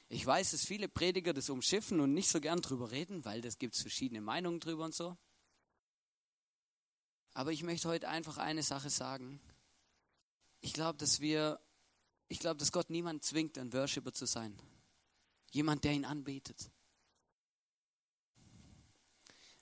Ich 0.10 0.26
weiß, 0.26 0.50
dass 0.50 0.66
viele 0.66 0.88
Prediger 0.88 1.32
das 1.32 1.52
umschiffen 1.52 2.00
und 2.00 2.16
nicht 2.16 2.30
so 2.30 2.42
gern 2.42 2.62
drüber 2.62 2.90
reden, 2.90 3.24
weil 3.24 3.42
das 3.42 3.60
gibt 3.60 3.76
es 3.76 3.82
verschiedene 3.82 4.22
Meinungen 4.22 4.60
drüber 4.60 4.86
und 4.86 4.96
so. 4.96 5.16
Aber 7.36 7.52
ich 7.52 7.62
möchte 7.62 7.88
heute 7.88 8.10
einfach 8.10 8.40
eine 8.40 8.64
Sache 8.64 8.90
sagen. 8.90 9.40
Ich 10.68 10.74
glaube, 10.74 10.98
dass 10.98 11.22
wir, 11.22 11.62
ich 12.28 12.40
glaube, 12.40 12.58
dass 12.58 12.74
Gott 12.74 12.90
niemand 12.90 13.24
zwingt, 13.24 13.58
ein 13.58 13.72
Worshipper 13.72 14.12
zu 14.12 14.26
sein. 14.26 14.54
Jemand, 15.52 15.86
der 15.86 15.94
ihn 15.94 16.04
anbetet. 16.04 16.70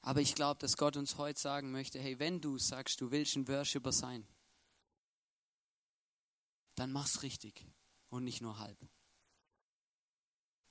Aber 0.02 0.22
ich 0.22 0.34
glaube, 0.34 0.60
dass 0.60 0.78
Gott 0.78 0.98
uns 0.98 1.20
heute 1.20 1.40
sagen 1.40 1.72
möchte, 1.72 2.00
hey, 2.00 2.18
wenn 2.18 2.42
du 2.42 2.58
sagst, 2.58 3.02
du 3.02 3.12
willst 3.12 3.36
ein 3.36 3.48
Worshipper 3.48 3.92
sein, 3.92 4.28
dann 6.74 6.92
mach's 6.92 7.22
richtig 7.22 7.64
und 8.10 8.24
nicht 8.24 8.42
nur 8.42 8.58
halb. 8.58 8.80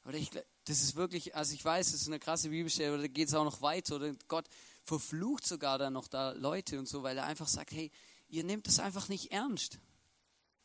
Oder 0.05 0.19
ich, 0.19 0.31
das 0.31 0.83
ist 0.83 0.97
wirklich, 0.97 1.37
also 1.37 1.55
ich 1.55 1.65
weiß, 1.65 1.93
das 1.93 2.01
ist 2.01 2.09
eine 2.09 2.19
krasse 2.19 2.49
Bibelstelle, 2.49 2.95
oder 2.95 3.03
da 3.03 3.09
geht 3.09 3.29
es 3.29 3.35
auch 3.35 3.45
noch 3.45 3.63
weiter, 3.63 3.95
oder 3.95 4.13
Gott 4.27 4.49
verflucht 4.83 5.47
sogar 5.47 5.79
dann 5.79 5.93
noch 5.93 6.09
da 6.09 6.33
Leute 6.33 6.81
und 6.81 6.89
so, 6.89 7.05
weil 7.05 7.19
er 7.19 7.25
einfach 7.25 7.47
sagt, 7.47 7.71
hey, 7.71 7.93
ihr 8.27 8.43
nehmt 8.43 8.67
es 8.67 8.81
einfach 8.81 9.09
nicht 9.09 9.31
ernst, 9.31 9.79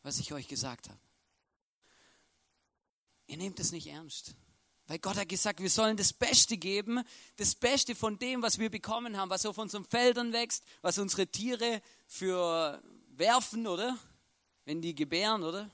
was 0.03 0.19
ich 0.19 0.33
euch 0.33 0.47
gesagt 0.47 0.89
habe. 0.89 0.99
Ihr 3.27 3.37
nehmt 3.37 3.59
es 3.59 3.71
nicht 3.71 3.87
ernst. 3.87 4.33
Weil 4.87 4.97
Gott 4.97 5.17
hat 5.17 5.29
gesagt, 5.29 5.59
wir 5.59 5.69
sollen 5.69 5.97
das 5.97 6.13
Beste 6.13 6.57
geben, 6.57 7.03
das 7.35 7.53
Beste 7.53 7.93
von 7.93 8.17
dem, 8.17 8.41
was 8.41 8.57
wir 8.57 8.71
bekommen 8.71 9.17
haben, 9.17 9.29
was 9.29 9.45
auf 9.45 9.59
unseren 9.59 9.85
Feldern 9.85 10.33
wächst, 10.33 10.63
was 10.81 10.97
unsere 10.97 11.27
Tiere 11.27 11.83
für 12.07 12.81
werfen, 13.09 13.67
oder? 13.67 13.99
Wenn 14.65 14.81
die 14.81 14.95
gebären, 14.95 15.43
oder? 15.43 15.69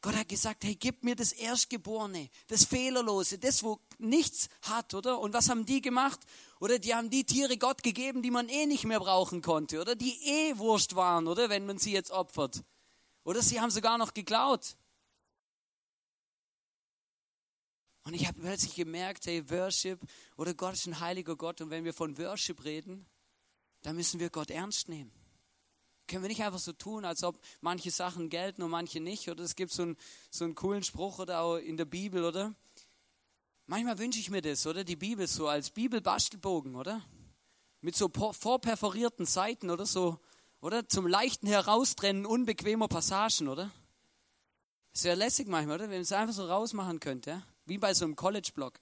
Gott 0.00 0.16
hat 0.16 0.28
gesagt, 0.28 0.64
hey, 0.64 0.74
gib 0.74 1.04
mir 1.04 1.14
das 1.14 1.32
Erstgeborene, 1.32 2.30
das 2.48 2.64
Fehlerlose, 2.64 3.38
das, 3.38 3.62
wo 3.62 3.78
nichts 3.98 4.48
hat, 4.62 4.94
oder? 4.94 5.20
Und 5.20 5.34
was 5.34 5.50
haben 5.50 5.66
die 5.66 5.82
gemacht? 5.82 6.20
Oder 6.60 6.78
die 6.78 6.94
haben 6.94 7.10
die 7.10 7.24
Tiere 7.24 7.58
Gott 7.58 7.82
gegeben, 7.82 8.22
die 8.22 8.30
man 8.30 8.48
eh 8.48 8.64
nicht 8.64 8.84
mehr 8.84 9.00
brauchen 9.00 9.42
konnte, 9.42 9.80
oder? 9.80 9.94
Die 9.94 10.18
eh 10.26 10.56
Wurst 10.56 10.96
waren, 10.96 11.28
oder? 11.28 11.50
Wenn 11.50 11.66
man 11.66 11.78
sie 11.78 11.92
jetzt 11.92 12.10
opfert. 12.10 12.64
Oder 13.24 13.42
sie 13.42 13.60
haben 13.60 13.70
sogar 13.70 13.98
noch 13.98 14.14
geklaut. 14.14 14.76
Und 18.04 18.14
ich 18.14 18.26
habe 18.26 18.40
plötzlich 18.40 18.74
gemerkt, 18.74 19.26
hey, 19.26 19.48
Worship 19.50 20.00
oder 20.36 20.54
Gott 20.54 20.74
ist 20.74 20.86
ein 20.86 20.98
heiliger 20.98 21.36
Gott. 21.36 21.60
Und 21.60 21.70
wenn 21.70 21.84
wir 21.84 21.94
von 21.94 22.18
Worship 22.18 22.64
reden, 22.64 23.06
dann 23.82 23.96
müssen 23.96 24.18
wir 24.18 24.30
Gott 24.30 24.50
ernst 24.50 24.88
nehmen. 24.88 25.12
Können 26.08 26.22
wir 26.22 26.28
nicht 26.28 26.42
einfach 26.42 26.58
so 26.58 26.72
tun, 26.72 27.04
als 27.04 27.22
ob 27.22 27.38
manche 27.60 27.90
Sachen 27.90 28.28
gelten 28.28 28.62
und 28.62 28.70
manche 28.70 29.00
nicht. 29.00 29.28
Oder 29.28 29.44
es 29.44 29.54
gibt 29.54 29.72
so 29.72 29.82
einen, 29.82 29.96
so 30.30 30.44
einen 30.44 30.56
coolen 30.56 30.82
Spruch 30.82 31.20
oder 31.20 31.40
auch 31.40 31.56
in 31.56 31.76
der 31.76 31.84
Bibel, 31.84 32.24
oder? 32.24 32.54
Manchmal 33.66 33.98
wünsche 33.98 34.18
ich 34.18 34.30
mir 34.30 34.42
das, 34.42 34.66
oder? 34.66 34.82
Die 34.82 34.96
Bibel 34.96 35.26
so 35.28 35.46
als 35.46 35.70
Bibelbastelbogen, 35.70 36.74
oder? 36.74 37.02
Mit 37.80 37.94
so 37.96 38.08
vorperforierten 38.08 39.26
Seiten 39.26 39.70
oder 39.70 39.86
so, 39.86 40.20
oder? 40.62 40.88
Zum 40.88 41.06
leichten 41.06 41.48
Heraustrennen 41.48 42.24
unbequemer 42.24 42.88
Passagen, 42.88 43.48
oder? 43.48 43.70
Sehr 44.92 45.16
lässig 45.16 45.48
manchmal, 45.48 45.76
oder? 45.76 45.84
Wenn 45.84 45.96
man 45.96 46.02
es 46.02 46.12
einfach 46.12 46.34
so 46.34 46.46
rausmachen 46.46 47.00
könnte, 47.00 47.30
ja? 47.30 47.42
Wie 47.66 47.78
bei 47.78 47.92
so 47.94 48.04
einem 48.04 48.16
College-Blog. 48.16 48.80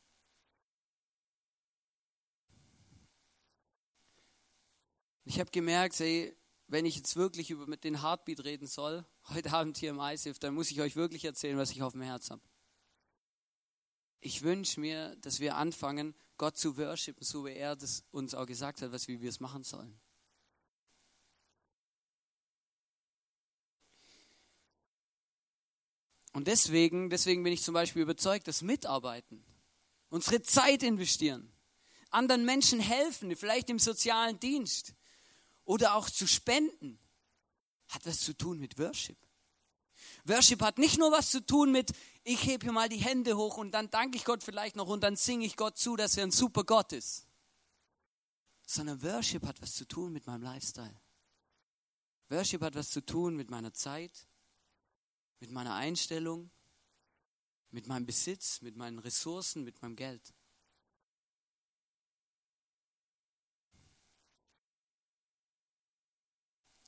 Ich 5.25 5.39
habe 5.39 5.51
gemerkt, 5.51 5.99
hey, 6.01 6.37
wenn 6.67 6.87
ich 6.87 6.97
jetzt 6.97 7.17
wirklich 7.17 7.51
über 7.51 7.67
mit 7.67 7.85
den 7.85 8.03
Heartbeat 8.03 8.45
reden 8.45 8.67
soll, 8.67 9.05
heute 9.29 9.53
Abend 9.53 9.77
hier 9.79 9.91
im 9.91 10.01
ISIF, 10.01 10.39
dann 10.39 10.55
muss 10.55 10.71
ich 10.71 10.81
euch 10.81 10.97
wirklich 10.97 11.25
erzählen, 11.25 11.59
was 11.59 11.71
ich 11.71 11.83
auf 11.83 11.93
dem 11.93 12.03
Herz 12.03 12.31
habe. 12.31 12.43
Ich 14.21 14.43
wünsche 14.43 14.81
mir, 14.81 15.17
dass 15.17 15.41
wir 15.41 15.57
anfangen, 15.57 16.15
Gott 16.37 16.59
zu 16.59 16.77
worshipen, 16.77 17.25
so 17.25 17.47
wie 17.47 17.53
er 17.53 17.75
das 17.75 18.05
uns 18.11 18.35
auch 18.35 18.47
gesagt 18.47 18.83
hat, 18.83 18.93
was, 18.93 19.09
wie 19.09 19.23
wir 19.23 19.31
es 19.31 19.41
machen 19.41 19.63
sollen. 19.63 19.99
Und 26.33 26.47
deswegen, 26.47 27.11
deswegen 27.11 27.43
bin 27.43 27.53
ich 27.53 27.63
zum 27.63 27.75
Beispiel 27.75 28.03
überzeugt, 28.03 28.47
dass 28.49 28.63
Mitarbeiten, 28.63 29.45
unsere 30.11 30.43
Zeit 30.43 30.83
investieren, 30.83 31.53
anderen 32.11 32.45
Menschen 32.45 32.81
helfen, 32.81 33.35
vielleicht 33.37 33.71
im 33.71 33.79
sozialen 33.79 34.39
Dienst 34.39 34.95
oder 35.65 35.95
auch 35.95 36.09
zu 36.09 36.27
spenden, 36.27 36.99
hat 37.89 38.07
was 38.07 38.21
zu 38.21 38.37
tun 38.37 38.59
mit 38.59 38.79
Worship. 38.79 39.19
Worship 40.25 40.63
hat 40.63 40.79
nicht 40.79 40.99
nur 40.99 41.13
was 41.13 41.31
zu 41.31 41.45
tun 41.45 41.73
mit, 41.73 41.93
ich 42.25 42.45
hebe 42.45 42.65
hier 42.65 42.73
mal 42.73 42.89
die 42.89 42.99
Hände 42.99 43.37
hoch 43.37 43.57
und 43.57 43.73
dann 43.73 43.91
danke 43.91 44.17
ich 44.17 44.25
Gott 44.25 44.43
vielleicht 44.43 44.77
noch 44.77 44.89
und 44.89 45.03
dann 45.03 45.17
singe 45.17 45.47
ich 45.47 45.57
Gott 45.57 45.79
zu, 45.79 45.97
dass 45.97 46.17
er 46.17 46.25
ein 46.25 46.31
super 46.31 46.65
Gott 46.65 46.93
ist. 46.93 47.27
Sondern 48.67 49.03
Worship 49.03 49.47
hat 49.47 49.61
was 49.61 49.75
zu 49.75 49.87
tun 49.87 50.13
mit 50.13 50.27
meinem 50.27 50.43
Lifestyle. 50.43 50.95
Worship 52.29 52.63
hat 52.63 52.75
was 52.77 52.91
zu 52.91 53.05
tun 53.05 53.35
mit 53.35 53.51
meiner 53.51 53.73
Zeit, 53.73 54.29
mit 55.41 55.51
meiner 55.51 55.75
Einstellung, 55.75 56.51
mit 57.71 57.87
meinem 57.87 58.07
Besitz, 58.07 58.61
mit 58.63 58.77
meinen 58.77 58.99
Ressourcen, 58.99 59.65
mit 59.65 59.81
meinem 59.83 59.97
Geld. 59.97 60.35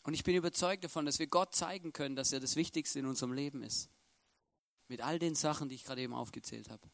Und 0.04 0.14
ich 0.14 0.24
bin 0.24 0.34
überzeugt 0.34 0.84
davon, 0.84 1.06
dass 1.06 1.18
wir 1.18 1.28
Gott 1.28 1.54
zeigen 1.54 1.92
können, 1.92 2.16
dass 2.16 2.32
er 2.32 2.40
das 2.40 2.56
Wichtigste 2.56 2.98
in 2.98 3.06
unserem 3.06 3.32
Leben 3.32 3.62
ist. 3.62 3.88
Mit 4.88 5.00
all 5.00 5.18
den 5.18 5.34
Sachen, 5.34 5.68
die 5.68 5.76
ich 5.76 5.84
gerade 5.84 6.02
eben 6.02 6.14
aufgezählt 6.14 6.70
habe. 6.70 6.90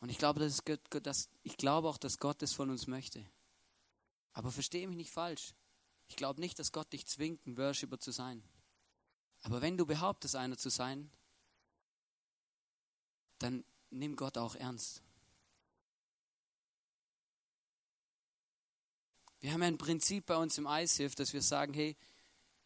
Und 0.00 0.08
ich 0.08 0.18
glaube, 0.18 0.40
dass 0.40 0.64
Gott, 0.64 0.80
dass, 1.06 1.30
ich 1.44 1.56
glaube 1.56 1.88
auch, 1.88 1.96
dass 1.96 2.18
Gott 2.18 2.42
das 2.42 2.52
von 2.52 2.70
uns 2.70 2.88
möchte. 2.88 3.24
Aber 4.32 4.50
verstehe 4.50 4.88
mich 4.88 4.96
nicht 4.96 5.12
falsch. 5.12 5.54
Ich 6.08 6.16
glaube 6.16 6.40
nicht, 6.40 6.58
dass 6.58 6.72
Gott 6.72 6.92
dich 6.92 7.06
zwingt, 7.06 7.46
ein 7.46 7.56
Worshipper 7.56 8.00
zu 8.00 8.10
sein. 8.10 8.42
Aber 9.42 9.60
wenn 9.60 9.76
du 9.76 9.86
behauptest, 9.86 10.36
einer 10.36 10.56
zu 10.56 10.70
sein, 10.70 11.10
dann 13.38 13.64
nimm 13.90 14.16
Gott 14.16 14.38
auch 14.38 14.54
ernst. 14.54 15.02
Wir 19.40 19.52
haben 19.52 19.62
ein 19.62 19.78
Prinzip 19.78 20.26
bei 20.26 20.36
uns 20.36 20.56
im 20.58 20.66
ICF, 20.66 21.16
dass 21.16 21.32
wir 21.32 21.42
sagen, 21.42 21.74
hey, 21.74 21.96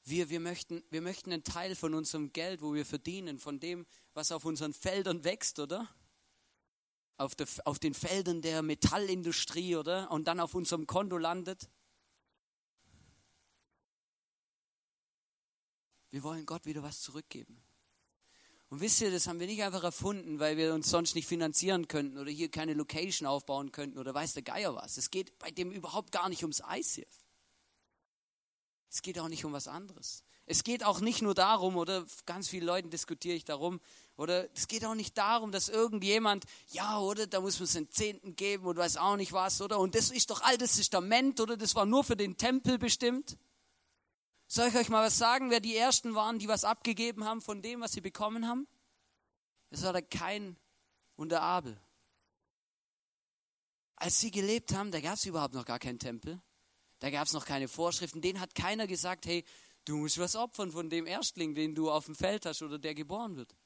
wir, 0.05 0.29
wir, 0.29 0.41
möchten, 0.41 0.85
wir 0.91 1.01
möchten 1.01 1.33
einen 1.33 1.43
Teil 1.43 1.75
von 1.75 1.95
unserem 1.95 2.33
Geld, 2.33 2.61
wo 2.61 2.75
wir 2.75 2.85
verdienen, 2.85 3.39
von 3.39 3.59
dem, 3.59 3.87
was 4.13 4.31
auf 4.31 4.45
unseren 4.45 4.75
Feldern 4.75 5.25
wächst, 5.25 5.59
oder? 5.59 5.89
Auf, 7.17 7.35
der, 7.35 7.47
auf 7.65 7.79
den 7.79 7.95
Feldern 7.95 8.43
der 8.43 8.61
Metallindustrie, 8.63 9.77
oder? 9.77 10.11
Und 10.11 10.29
dann 10.29 10.39
auf 10.39 10.55
unserem 10.55 10.87
Konto 10.87 11.17
landet. 11.17 11.71
Wir 16.17 16.23
wollen 16.23 16.47
Gott 16.47 16.65
wieder 16.65 16.83
was 16.83 17.03
zurückgeben. 17.03 17.61
Und 18.71 18.81
wisst 18.81 19.03
ihr, 19.03 19.11
das 19.11 19.27
haben 19.27 19.39
wir 19.39 19.47
nicht 19.47 19.63
einfach 19.63 19.85
erfunden, 19.85 20.39
weil 20.39 20.57
wir 20.57 20.73
uns 20.73 20.89
sonst 20.89 21.15
nicht 21.15 21.29
finanzieren 21.29 21.89
könnten 21.89 22.17
oder 22.17 22.31
hier 22.31 22.51
keine 22.51 22.73
Location 22.73 23.29
aufbauen 23.29 23.71
könnten 23.71 23.99
oder 23.99 24.15
weiß 24.15 24.33
der 24.33 24.43
Geier 24.43 24.75
was. 24.75 24.97
Es 24.97 25.11
geht 25.11 25.39
bei 25.39 25.51
dem 25.51 25.71
überhaupt 25.71 26.13
gar 26.13 26.31
nicht 26.31 26.41
ums 26.41 26.63
ICF. 26.67 27.07
Es 28.89 29.03
geht 29.03 29.19
auch 29.19 29.29
nicht 29.29 29.45
um 29.45 29.53
was 29.53 29.69
anderes. 29.69 30.25
Es 30.47 30.65
geht 30.65 30.85
auch 30.85 31.01
nicht 31.01 31.21
nur 31.21 31.35
darum, 31.35 31.77
oder 31.77 32.07
ganz 32.25 32.49
viele 32.49 32.65
Leute 32.65 32.89
diskutiere 32.89 33.37
ich 33.37 33.45
darum, 33.45 33.79
oder 34.17 34.49
es 34.55 34.69
geht 34.69 34.87
auch 34.87 34.95
nicht 34.95 35.19
darum, 35.19 35.53
dass 35.53 35.69
irgendjemand, 35.69 36.47
ja, 36.69 36.99
oder 36.99 37.27
da 37.27 37.43
muss 37.43 37.59
man 37.59 37.65
es 37.65 37.77
einen 37.77 37.91
Zehnten 37.91 38.37
geben 38.37 38.65
oder 38.65 38.81
weiß 38.81 38.97
auch 38.97 39.17
nicht 39.17 39.35
was, 39.35 39.61
oder 39.61 39.79
und 39.79 39.95
das 39.95 40.11
ist 40.11 40.31
doch 40.31 40.41
altes 40.41 40.77
Testament, 40.77 41.41
oder 41.41 41.59
das 41.59 41.75
war 41.75 41.85
nur 41.85 42.05
für 42.05 42.17
den 42.17 42.39
Tempel 42.39 42.79
bestimmt. 42.79 43.37
Soll 44.49 44.69
ich 44.69 44.77
euch 44.77 44.89
mal 44.89 45.05
was 45.05 45.19
sagen, 45.19 45.51
wer 45.51 45.61
die 45.61 45.77
Ersten 45.77 46.15
waren, 46.15 46.39
die 46.39 46.49
was 46.49 46.65
abgegeben 46.65 47.25
haben 47.25 47.41
von 47.41 47.63
dem, 47.63 47.81
was 47.81 47.93
sie 47.93 48.01
bekommen 48.01 48.47
haben? 48.47 48.69
Es 49.71 49.83
war 49.83 49.93
der 49.93 50.03
Kain 50.03 50.57
und 51.17 51.31
der 51.31 51.43
Abel. 51.43 51.81
Als 53.97 54.21
sie 54.21 54.31
gelebt 54.31 54.73
haben, 54.73 54.91
da 54.91 55.01
gab 55.01 55.15
es 55.15 55.25
überhaupt 55.25 55.55
noch 55.55 55.65
gar 55.65 55.79
keinen 55.79 55.99
Tempel. 55.99 56.41
Da 57.01 57.11
gab 57.11 57.27
es 57.27 57.33
noch 57.33 57.45
keine 57.45 57.67
Vorschriften. 57.67 58.21
Den 58.21 58.41
hat 58.41 58.55
keiner 58.55 58.87
gesagt, 58.87 59.27
hey, 59.27 59.45
du 59.85 59.97
musst 59.97 60.19
was 60.19 60.37
opfern 60.37 60.71
von 60.71 60.91
dem 60.91 61.07
Erstling, 61.07 61.55
den 61.55 61.75
du 61.75 61.91
auf 61.91 62.07
dem 62.07 62.15
Feld 62.15 62.47
hast 62.47 62.63
oder 62.63 62.79
der 62.79 62.95
geboren 62.95 63.37
wird. 63.37 63.57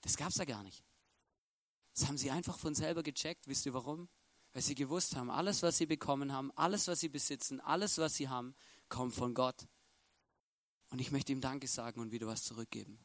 Das 0.00 0.16
gab 0.16 0.30
es 0.30 0.36
da 0.36 0.44
gar 0.44 0.62
nicht. 0.62 0.82
Das 1.94 2.08
haben 2.08 2.18
sie 2.18 2.30
einfach 2.30 2.58
von 2.58 2.74
selber 2.74 3.02
gecheckt. 3.02 3.46
Wisst 3.46 3.66
ihr 3.66 3.74
warum? 3.74 4.08
Weil 4.52 4.62
sie 4.62 4.74
gewusst 4.74 5.16
haben, 5.16 5.30
alles, 5.30 5.62
was 5.62 5.78
sie 5.78 5.86
bekommen 5.86 6.32
haben, 6.32 6.50
alles, 6.56 6.88
was 6.88 7.00
sie 7.00 7.08
besitzen, 7.08 7.60
alles, 7.60 7.98
was 7.98 8.14
sie 8.14 8.28
haben, 8.28 8.54
kommt 8.88 9.14
von 9.14 9.34
Gott. 9.34 9.66
Und 10.90 11.00
ich 11.00 11.10
möchte 11.10 11.32
ihm 11.32 11.40
Danke 11.40 11.68
sagen 11.68 12.00
und 12.00 12.12
wieder 12.12 12.26
was 12.26 12.44
zurückgeben. 12.44 12.98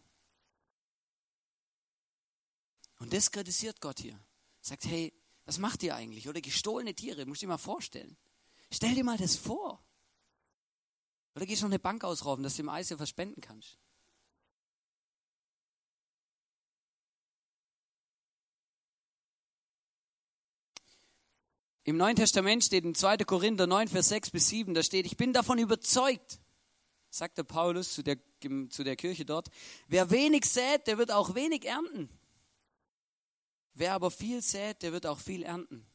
Und 3.00 3.14
das 3.14 3.32
kritisiert 3.32 3.82
Gott 3.82 4.00
hier. 4.00 4.18
Sagt, 4.62 4.86
hey, 4.86 5.14
was 5.46 5.58
macht 5.58 5.84
ihr 5.84 5.96
eigentlich? 5.96 6.30
Oder 6.30 6.40
gestohlene 6.40 6.96
Tiere, 6.96 7.26
musst 7.26 7.42
du 7.42 7.46
dir 7.46 7.50
mal 7.50 7.58
vorstellen. 7.58 8.16
Stell 8.72 8.96
dir 8.96 9.04
mal 9.04 9.18
das 9.18 9.36
vor. 9.36 9.84
Oder 11.36 11.46
gehst 11.46 11.62
du 11.62 11.66
noch 11.66 11.72
eine 11.72 11.80
Bank 11.80 12.04
ausrauben, 12.04 12.44
dass 12.44 12.56
du 12.56 12.62
dem 12.62 12.70
Eis 12.70 12.90
ja 12.90 12.98
verspenden 12.98 13.42
kannst? 13.42 13.78
Im 21.86 21.98
Neuen 21.98 22.16
Testament 22.16 22.64
steht 22.64 22.86
in 22.86 22.96
2. 22.96 23.18
Korinther 23.18 23.68
9, 23.68 23.90
Vers 23.90 24.10
6 24.10 24.32
bis 24.32 24.48
7, 24.48 24.74
da 24.74 24.84
steht, 24.84 25.06
ich 25.06 25.18
bin 25.18 25.34
davon 25.34 25.58
überzeugt, 25.58 26.40
sagt 27.10 27.38
der 27.38 27.44
Paulus 27.44 27.94
zu 27.94 28.04
der, 28.04 28.18
zu 28.70 28.84
der 28.84 28.96
Kirche 28.96 29.26
dort, 29.26 29.50
wer 29.88 30.10
wenig 30.10 30.46
sät, 30.46 30.88
der 30.88 30.98
wird 30.98 31.12
auch 31.12 31.36
wenig 31.36 31.66
ernten. 31.66 32.10
Wer 33.74 33.94
aber 33.94 34.12
viel 34.12 34.42
sät, 34.42 34.82
der 34.82 34.94
wird 34.94 35.06
auch 35.06 35.20
viel 35.20 35.44
ernten. 35.44 35.86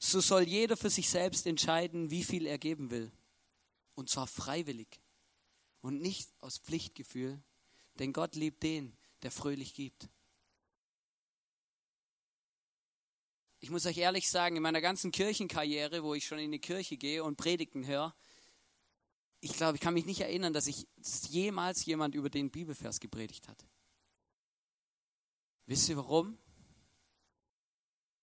So 0.00 0.20
soll 0.20 0.42
jeder 0.42 0.76
für 0.76 0.90
sich 0.90 1.08
selbst 1.08 1.46
entscheiden, 1.46 2.10
wie 2.10 2.24
viel 2.24 2.46
er 2.46 2.58
geben 2.58 2.90
will. 2.90 3.12
Und 3.94 4.08
zwar 4.08 4.26
freiwillig 4.26 5.00
und 5.80 6.00
nicht 6.00 6.30
aus 6.40 6.58
Pflichtgefühl, 6.58 7.40
denn 7.98 8.12
Gott 8.12 8.34
liebt 8.34 8.62
den, 8.62 8.96
der 9.22 9.30
fröhlich 9.30 9.74
gibt. 9.74 10.08
Ich 13.62 13.70
muss 13.70 13.84
euch 13.84 13.98
ehrlich 13.98 14.30
sagen, 14.30 14.56
in 14.56 14.62
meiner 14.62 14.80
ganzen 14.80 15.12
Kirchenkarriere, 15.12 16.02
wo 16.02 16.14
ich 16.14 16.26
schon 16.26 16.38
in 16.38 16.50
die 16.50 16.58
Kirche 16.58 16.96
gehe 16.96 17.22
und 17.22 17.36
Predigten 17.36 17.86
höre, 17.86 18.14
ich 19.40 19.52
glaube, 19.52 19.76
ich 19.76 19.80
kann 19.80 19.94
mich 19.94 20.06
nicht 20.06 20.20
erinnern, 20.20 20.52
dass 20.52 20.66
ich 20.66 20.86
dass 20.96 21.28
jemals 21.28 21.84
jemand 21.84 22.14
über 22.14 22.28
den 22.28 22.50
Bibelvers 22.50 23.00
gepredigt 23.00 23.48
hat. 23.48 23.66
Wisst 25.66 25.88
ihr 25.88 25.96
warum? 25.96 26.38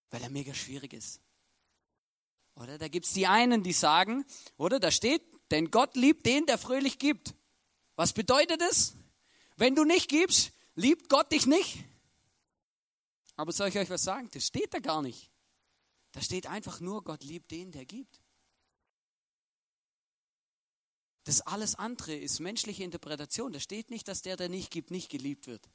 Weil 0.10 0.22
er 0.22 0.30
mega 0.30 0.54
schwierig 0.54 0.94
ist. 0.94 1.22
Oder 2.56 2.78
da 2.78 2.88
gibt 2.88 3.06
es 3.06 3.14
die 3.14 3.28
einen, 3.28 3.62
die 3.62 3.74
sagen, 3.74 4.26
oder 4.58 4.80
da 4.80 4.92
steht, 4.92 5.22
denn 5.52 5.70
Gott 5.70 5.96
liebt 5.96 6.26
den, 6.26 6.46
der 6.46 6.58
fröhlich 6.58 6.98
gibt. 6.98 7.36
Was 7.96 8.14
bedeutet 8.14 8.62
es? 8.64 8.96
Wenn 9.56 9.76
du 9.76 9.86
nicht 9.86 10.10
gibst, 10.10 10.52
liebt 10.76 11.10
Gott 11.10 11.32
dich 11.32 11.46
nicht. 11.46 11.84
Aber 13.38 13.52
soll 13.54 13.70
ich 13.70 13.78
euch 13.78 13.90
was 13.90 14.04
sagen? 14.04 14.30
Das 14.34 14.46
steht 14.46 14.74
da 14.74 14.80
gar 14.80 15.02
nicht. 15.02 15.32
Da 16.12 16.22
steht 16.22 16.48
einfach 16.48 16.80
nur, 16.80 17.04
Gott 17.04 17.24
liebt 17.24 17.52
den, 17.52 17.72
der 17.72 17.86
gibt. 17.86 18.22
Das 21.24 21.42
alles 21.42 21.76
andere 21.76 22.16
ist 22.16 22.40
menschliche 22.40 22.84
Interpretation. 22.84 23.54
Da 23.54 23.60
steht 23.60 23.92
nicht, 23.92 24.08
dass 24.08 24.24
der, 24.24 24.38
der 24.38 24.50
nicht 24.50 24.72
gibt, 24.72 24.92
nicht 24.92 25.10
geliebt 25.10 25.46
wird. 25.48 25.70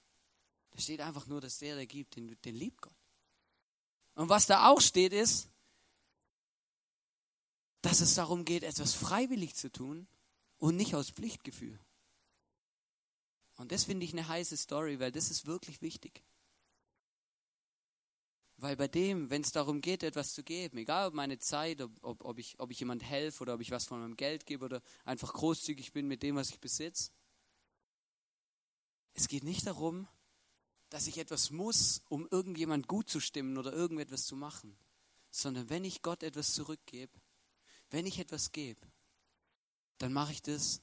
Da 0.70 0.80
steht 0.80 1.00
einfach 1.00 1.26
nur, 1.26 1.40
dass 1.40 1.58
der, 1.58 1.76
der 1.76 1.86
gibt, 1.86 2.16
den, 2.16 2.36
den 2.42 2.54
liebt 2.54 2.82
Gott. 2.82 2.96
Und 4.14 4.28
was 4.28 4.46
da 4.46 4.68
auch 4.68 4.80
steht, 4.80 5.12
ist, 5.12 5.48
dass 7.82 8.00
es 8.00 8.14
darum 8.14 8.44
geht, 8.44 8.62
etwas 8.64 8.94
freiwillig 8.94 9.54
zu 9.54 9.70
tun 9.70 10.08
und 10.58 10.76
nicht 10.76 10.94
aus 10.94 11.10
Pflichtgefühl. 11.10 11.78
Und 13.56 13.70
das 13.70 13.84
finde 13.84 14.04
ich 14.04 14.12
eine 14.12 14.26
heiße 14.26 14.56
Story, 14.56 14.98
weil 14.98 15.12
das 15.12 15.30
ist 15.30 15.46
wirklich 15.46 15.82
wichtig. 15.82 16.24
Weil 18.62 18.76
bei 18.76 18.86
dem, 18.86 19.28
wenn 19.28 19.42
es 19.42 19.50
darum 19.50 19.80
geht, 19.80 20.04
etwas 20.04 20.34
zu 20.34 20.44
geben, 20.44 20.78
egal 20.78 21.08
ob 21.08 21.14
meine 21.14 21.36
Zeit, 21.40 21.80
ob, 21.80 21.90
ob, 22.00 22.24
ob, 22.24 22.38
ich, 22.38 22.60
ob 22.60 22.70
ich 22.70 22.78
jemand 22.78 23.02
helfe 23.02 23.42
oder 23.42 23.54
ob 23.54 23.60
ich 23.60 23.72
was 23.72 23.86
von 23.86 23.98
meinem 23.98 24.16
Geld 24.16 24.46
gebe 24.46 24.64
oder 24.64 24.80
einfach 25.04 25.32
großzügig 25.32 25.92
bin 25.92 26.06
mit 26.06 26.22
dem, 26.22 26.36
was 26.36 26.50
ich 26.50 26.60
besitze, 26.60 27.10
es 29.14 29.26
geht 29.26 29.42
nicht 29.42 29.66
darum, 29.66 30.06
dass 30.90 31.08
ich 31.08 31.18
etwas 31.18 31.50
muss, 31.50 32.02
um 32.08 32.28
irgendjemand 32.30 32.86
gut 32.86 33.10
zu 33.10 33.18
stimmen 33.18 33.58
oder 33.58 33.72
irgendetwas 33.72 34.26
zu 34.26 34.36
machen, 34.36 34.76
sondern 35.32 35.68
wenn 35.68 35.82
ich 35.84 36.02
Gott 36.02 36.22
etwas 36.22 36.54
zurückgebe, 36.54 37.18
wenn 37.90 38.06
ich 38.06 38.20
etwas 38.20 38.52
gebe, 38.52 38.80
dann 39.98 40.12
mache 40.12 40.30
ich 40.30 40.40
das, 40.40 40.82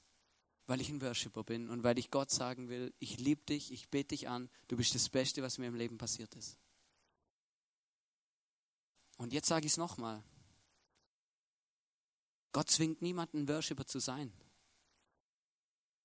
weil 0.66 0.82
ich 0.82 0.90
ein 0.90 1.00
Worshipper 1.00 1.44
bin 1.44 1.70
und 1.70 1.82
weil 1.82 1.98
ich 1.98 2.10
Gott 2.10 2.30
sagen 2.30 2.68
will, 2.68 2.92
ich 2.98 3.16
liebe 3.16 3.40
dich, 3.46 3.72
ich 3.72 3.88
bete 3.88 4.08
dich 4.08 4.28
an, 4.28 4.50
du 4.68 4.76
bist 4.76 4.94
das 4.94 5.08
Beste, 5.08 5.42
was 5.42 5.56
mir 5.56 5.68
im 5.68 5.76
Leben 5.76 5.96
passiert 5.96 6.34
ist. 6.34 6.59
Und 9.20 9.34
jetzt 9.34 9.48
sage 9.48 9.66
ich 9.66 9.72
es 9.72 9.76
nochmal. 9.76 10.24
Gott 12.52 12.70
zwingt 12.70 13.02
niemanden, 13.02 13.46
Worshipper 13.48 13.86
zu 13.86 13.98
sein. 13.98 14.32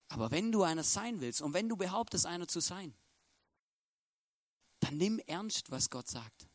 Aber 0.10 0.32
wenn 0.32 0.52
du 0.52 0.64
einer 0.64 0.84
sein 0.84 1.22
willst 1.22 1.42
und 1.42 1.54
wenn 1.54 1.70
du 1.70 1.78
behauptest, 1.78 2.26
einer 2.26 2.46
zu 2.46 2.60
sein, 2.60 2.94
dann 4.82 4.98
nimm 4.98 5.20
ernst, 5.20 5.72
was 5.72 5.90
Gott 5.90 6.10
sagt. 6.10 6.50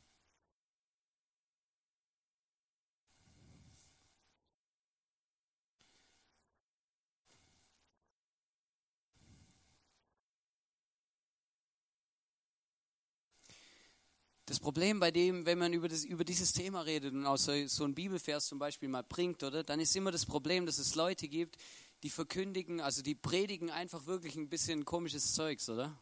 Das 14.51 14.59
Problem 14.59 14.99
bei 14.99 15.13
dem, 15.13 15.47
wenn 15.47 15.59
man 15.59 15.73
über, 15.73 15.87
das, 15.87 16.05
über 16.05 16.25
dieses 16.25 16.53
Thema 16.53 16.81
redet 16.81 17.15
und 17.15 17.25
auch 17.25 17.37
so, 17.37 17.53
so 17.69 17.85
ein 17.85 17.95
Bibelvers 17.95 18.47
zum 18.47 18.59
Beispiel 18.59 18.89
mal 18.89 19.05
bringt, 19.05 19.45
oder, 19.45 19.63
dann 19.63 19.79
ist 19.79 19.95
immer 19.95 20.11
das 20.11 20.27
Problem, 20.27 20.67
dass 20.67 20.79
es 20.79 20.97
Leute 20.97 21.29
gibt, 21.29 21.57
die 22.03 22.11
verkündigen, 22.11 22.81
also 22.81 23.01
die 23.01 23.15
predigen 23.15 23.71
einfach 23.71 24.07
wirklich 24.07 24.35
ein 24.35 24.49
bisschen 24.49 24.85
komisches 24.85 25.35
Zeugs, 25.35 25.69
oder? 25.71 25.97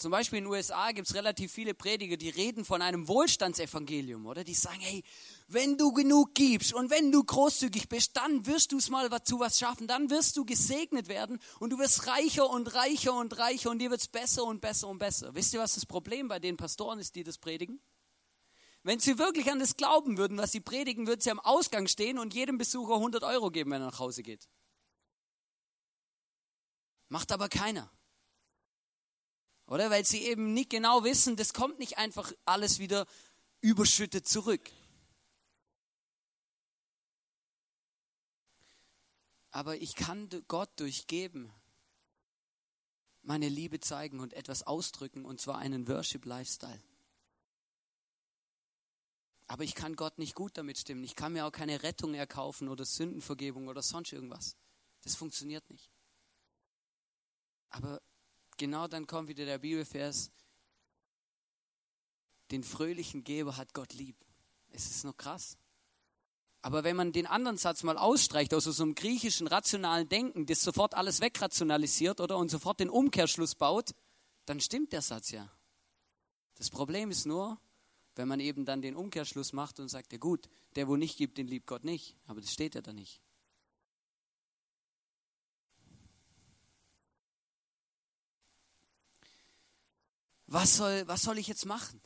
Zum 0.00 0.12
Beispiel 0.12 0.38
in 0.38 0.44
den 0.44 0.52
USA 0.54 0.92
gibt 0.92 1.08
es 1.08 1.14
relativ 1.14 1.52
viele 1.52 1.74
Prediger, 1.74 2.16
die 2.16 2.30
reden 2.30 2.64
von 2.64 2.80
einem 2.80 3.06
Wohlstandsevangelium, 3.06 4.24
oder? 4.24 4.44
Die 4.44 4.54
sagen, 4.54 4.80
hey, 4.80 5.04
wenn 5.46 5.76
du 5.76 5.92
genug 5.92 6.34
gibst 6.34 6.72
und 6.72 6.88
wenn 6.88 7.12
du 7.12 7.22
großzügig 7.22 7.86
bist, 7.90 8.16
dann 8.16 8.46
wirst 8.46 8.72
du 8.72 8.78
es 8.78 8.88
mal 8.88 9.10
zu 9.24 9.40
was 9.40 9.58
schaffen, 9.58 9.86
dann 9.86 10.08
wirst 10.08 10.38
du 10.38 10.46
gesegnet 10.46 11.08
werden 11.08 11.38
und 11.58 11.68
du 11.68 11.78
wirst 11.78 12.06
reicher 12.06 12.48
und 12.48 12.74
reicher 12.74 13.12
und 13.12 13.36
reicher 13.36 13.68
und 13.68 13.78
dir 13.78 13.90
wird 13.90 14.00
es 14.00 14.08
besser 14.08 14.44
und 14.44 14.62
besser 14.62 14.88
und 14.88 15.00
besser. 15.00 15.34
Wisst 15.34 15.52
ihr, 15.52 15.60
was 15.60 15.74
das 15.74 15.84
Problem 15.84 16.28
bei 16.28 16.38
den 16.38 16.56
Pastoren 16.56 16.98
ist, 16.98 17.14
die 17.14 17.22
das 17.22 17.36
predigen? 17.36 17.78
Wenn 18.82 19.00
sie 19.00 19.18
wirklich 19.18 19.52
an 19.52 19.58
das 19.58 19.76
glauben 19.76 20.16
würden, 20.16 20.38
was 20.38 20.50
sie 20.50 20.60
predigen, 20.60 21.08
würden 21.08 21.20
sie 21.20 21.30
am 21.30 21.40
Ausgang 21.40 21.88
stehen 21.88 22.18
und 22.18 22.32
jedem 22.32 22.56
Besucher 22.56 22.94
100 22.94 23.22
Euro 23.22 23.50
geben, 23.50 23.70
wenn 23.70 23.82
er 23.82 23.90
nach 23.90 23.98
Hause 23.98 24.22
geht. 24.22 24.48
Macht 27.10 27.32
aber 27.32 27.50
keiner. 27.50 27.92
Oder? 29.70 29.88
Weil 29.88 30.04
sie 30.04 30.24
eben 30.24 30.52
nicht 30.52 30.68
genau 30.68 31.04
wissen, 31.04 31.36
das 31.36 31.54
kommt 31.54 31.78
nicht 31.78 31.96
einfach 31.96 32.32
alles 32.44 32.80
wieder 32.80 33.06
überschüttet 33.60 34.26
zurück. 34.26 34.68
Aber 39.52 39.76
ich 39.76 39.94
kann 39.94 40.28
Gott 40.48 40.70
durchgeben, 40.80 41.52
meine 43.22 43.48
Liebe 43.48 43.78
zeigen 43.78 44.18
und 44.18 44.32
etwas 44.32 44.64
ausdrücken, 44.64 45.24
und 45.24 45.40
zwar 45.40 45.58
einen 45.58 45.86
Worship-Lifestyle. 45.86 46.82
Aber 49.46 49.62
ich 49.62 49.76
kann 49.76 49.94
Gott 49.94 50.18
nicht 50.18 50.34
gut 50.34 50.58
damit 50.58 50.78
stimmen. 50.78 51.04
Ich 51.04 51.14
kann 51.14 51.32
mir 51.32 51.46
auch 51.46 51.52
keine 51.52 51.84
Rettung 51.84 52.14
erkaufen 52.14 52.68
oder 52.68 52.84
Sündenvergebung 52.84 53.68
oder 53.68 53.82
sonst 53.82 54.12
irgendwas. 54.12 54.56
Das 55.02 55.14
funktioniert 55.14 55.68
nicht. 55.70 55.90
Aber 57.68 58.00
genau 58.60 58.86
dann 58.86 59.06
kommt 59.06 59.28
wieder 59.28 59.46
der 59.46 59.58
Bibelvers, 59.58 60.30
den 62.50 62.62
fröhlichen 62.62 63.24
Geber 63.24 63.56
hat 63.56 63.72
Gott 63.74 63.94
lieb. 63.94 64.16
Es 64.70 64.88
ist 64.88 65.04
noch 65.04 65.16
krass. 65.16 65.56
Aber 66.62 66.84
wenn 66.84 66.94
man 66.94 67.12
den 67.12 67.26
anderen 67.26 67.56
Satz 67.56 67.82
mal 67.82 67.96
ausstreicht, 67.96 68.52
aus 68.52 68.64
so 68.64 68.82
einem 68.82 68.94
griechischen 68.94 69.46
rationalen 69.46 70.08
Denken, 70.08 70.44
das 70.44 70.60
sofort 70.60 70.94
alles 70.94 71.22
wegrationalisiert 71.22 72.20
oder 72.20 72.36
und 72.36 72.50
sofort 72.50 72.80
den 72.80 72.90
Umkehrschluss 72.90 73.54
baut, 73.54 73.94
dann 74.44 74.60
stimmt 74.60 74.92
der 74.92 75.00
Satz 75.00 75.30
ja. 75.30 75.50
Das 76.56 76.68
Problem 76.68 77.10
ist 77.10 77.24
nur, 77.24 77.58
wenn 78.14 78.28
man 78.28 78.40
eben 78.40 78.66
dann 78.66 78.82
den 78.82 78.94
Umkehrschluss 78.94 79.54
macht 79.54 79.80
und 79.80 79.88
sagt, 79.88 80.12
ja 80.12 80.18
gut, 80.18 80.50
der 80.76 80.86
wo 80.86 80.96
nicht 80.96 81.16
gibt, 81.16 81.38
den 81.38 81.46
liebt 81.46 81.66
Gott 81.66 81.84
nicht. 81.84 82.14
Aber 82.26 82.42
das 82.42 82.52
steht 82.52 82.74
ja 82.74 82.82
da 82.82 82.92
nicht. 82.92 83.22
Was 90.50 90.76
soll, 90.76 91.06
was 91.06 91.22
soll 91.22 91.38
ich 91.38 91.46
jetzt 91.46 91.64
machen? 91.64 92.00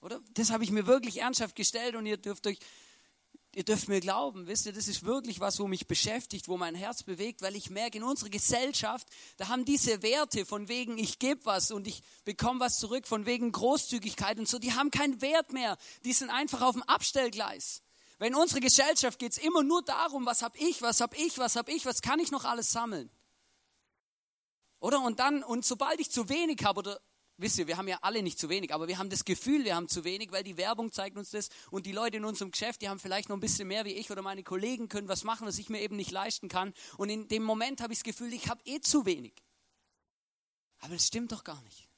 Oder? 0.00 0.20
Das 0.34 0.50
habe 0.50 0.64
ich 0.64 0.70
mir 0.70 0.86
wirklich 0.86 1.20
ernsthaft 1.20 1.56
gestellt 1.56 1.96
und 1.96 2.06
ihr 2.06 2.16
dürft 2.16 2.46
euch, 2.46 2.58
ihr 3.54 3.64
dürft 3.64 3.88
mir 3.88 4.00
glauben, 4.00 4.46
wisst 4.46 4.66
ihr, 4.66 4.72
das 4.72 4.86
ist 4.86 5.04
wirklich 5.04 5.40
was, 5.40 5.58
wo 5.58 5.66
mich 5.66 5.88
beschäftigt, 5.88 6.46
wo 6.46 6.56
mein 6.56 6.76
Herz 6.76 7.02
bewegt, 7.02 7.42
weil 7.42 7.56
ich 7.56 7.68
merke, 7.68 7.98
in 7.98 8.04
unserer 8.04 8.28
Gesellschaft, 8.30 9.08
da 9.36 9.48
haben 9.48 9.64
diese 9.64 10.02
Werte 10.02 10.46
von 10.46 10.68
wegen, 10.68 10.96
ich 10.96 11.18
gebe 11.18 11.44
was 11.44 11.72
und 11.72 11.88
ich 11.88 12.02
bekomme 12.24 12.60
was 12.60 12.78
zurück, 12.78 13.08
von 13.08 13.26
wegen 13.26 13.50
Großzügigkeit 13.50 14.38
und 14.38 14.48
so, 14.48 14.60
die 14.60 14.74
haben 14.74 14.92
keinen 14.92 15.20
Wert 15.20 15.52
mehr. 15.52 15.76
Die 16.04 16.12
sind 16.12 16.30
einfach 16.30 16.62
auf 16.62 16.74
dem 16.74 16.82
Abstellgleis. 16.84 17.82
Weil 18.18 18.28
in 18.28 18.36
unserer 18.36 18.60
Gesellschaft 18.60 19.18
geht 19.18 19.32
es 19.32 19.38
immer 19.38 19.64
nur 19.64 19.82
darum, 19.82 20.24
was 20.24 20.42
habe 20.42 20.56
ich, 20.58 20.82
was 20.82 21.00
habe 21.00 21.16
ich, 21.16 21.36
was 21.38 21.56
habe 21.56 21.72
ich, 21.72 21.84
was 21.84 22.00
kann 22.00 22.20
ich 22.20 22.30
noch 22.30 22.44
alles 22.44 22.70
sammeln. 22.70 23.10
Oder? 24.78 25.00
Und 25.00 25.18
dann, 25.18 25.42
und 25.42 25.64
sobald 25.64 25.98
ich 25.98 26.12
zu 26.12 26.28
wenig 26.28 26.62
habe 26.64 26.78
oder 26.78 27.00
Wisst 27.38 27.58
ihr, 27.58 27.66
wir 27.66 27.76
haben 27.76 27.88
ja 27.88 27.98
alle 28.00 28.22
nicht 28.22 28.38
zu 28.38 28.48
wenig, 28.48 28.72
aber 28.72 28.88
wir 28.88 28.96
haben 28.96 29.10
das 29.10 29.24
Gefühl, 29.24 29.64
wir 29.64 29.76
haben 29.76 29.88
zu 29.88 30.04
wenig, 30.04 30.32
weil 30.32 30.42
die 30.42 30.56
Werbung 30.56 30.90
zeigt 30.90 31.18
uns 31.18 31.30
das 31.30 31.50
und 31.70 31.84
die 31.84 31.92
Leute 31.92 32.16
in 32.16 32.24
unserem 32.24 32.50
Geschäft, 32.50 32.80
die 32.80 32.88
haben 32.88 32.98
vielleicht 32.98 33.28
noch 33.28 33.36
ein 33.36 33.40
bisschen 33.40 33.68
mehr 33.68 33.84
wie 33.84 33.92
ich 33.92 34.10
oder 34.10 34.22
meine 34.22 34.42
Kollegen 34.42 34.88
können 34.88 35.08
was 35.08 35.22
machen, 35.22 35.46
was 35.46 35.58
ich 35.58 35.68
mir 35.68 35.82
eben 35.82 35.96
nicht 35.96 36.10
leisten 36.10 36.48
kann. 36.48 36.72
Und 36.96 37.10
in 37.10 37.28
dem 37.28 37.42
Moment 37.42 37.82
habe 37.82 37.92
ich 37.92 37.98
das 37.98 38.04
Gefühl, 38.04 38.32
ich 38.32 38.48
habe 38.48 38.62
eh 38.64 38.80
zu 38.80 39.04
wenig. 39.04 39.34
Aber 40.78 40.94
das 40.94 41.06
stimmt 41.06 41.32
doch 41.32 41.44
gar 41.44 41.60
nicht. 41.62 41.88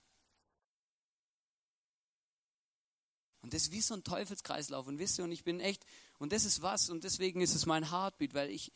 Und 3.42 3.54
das 3.54 3.62
ist 3.62 3.72
wie 3.72 3.80
so 3.80 3.94
ein 3.94 4.02
Teufelskreislauf. 4.02 4.88
Und 4.88 4.98
wisst 4.98 5.18
ihr, 5.18 5.24
und 5.24 5.32
ich 5.32 5.44
bin 5.44 5.60
echt, 5.60 5.84
und 6.18 6.32
das 6.32 6.44
ist 6.44 6.62
was, 6.62 6.90
und 6.90 7.04
deswegen 7.04 7.40
ist 7.40 7.54
es 7.54 7.64
mein 7.64 7.90
Heartbeat, 7.90 8.34
weil 8.34 8.50
ich, 8.50 8.72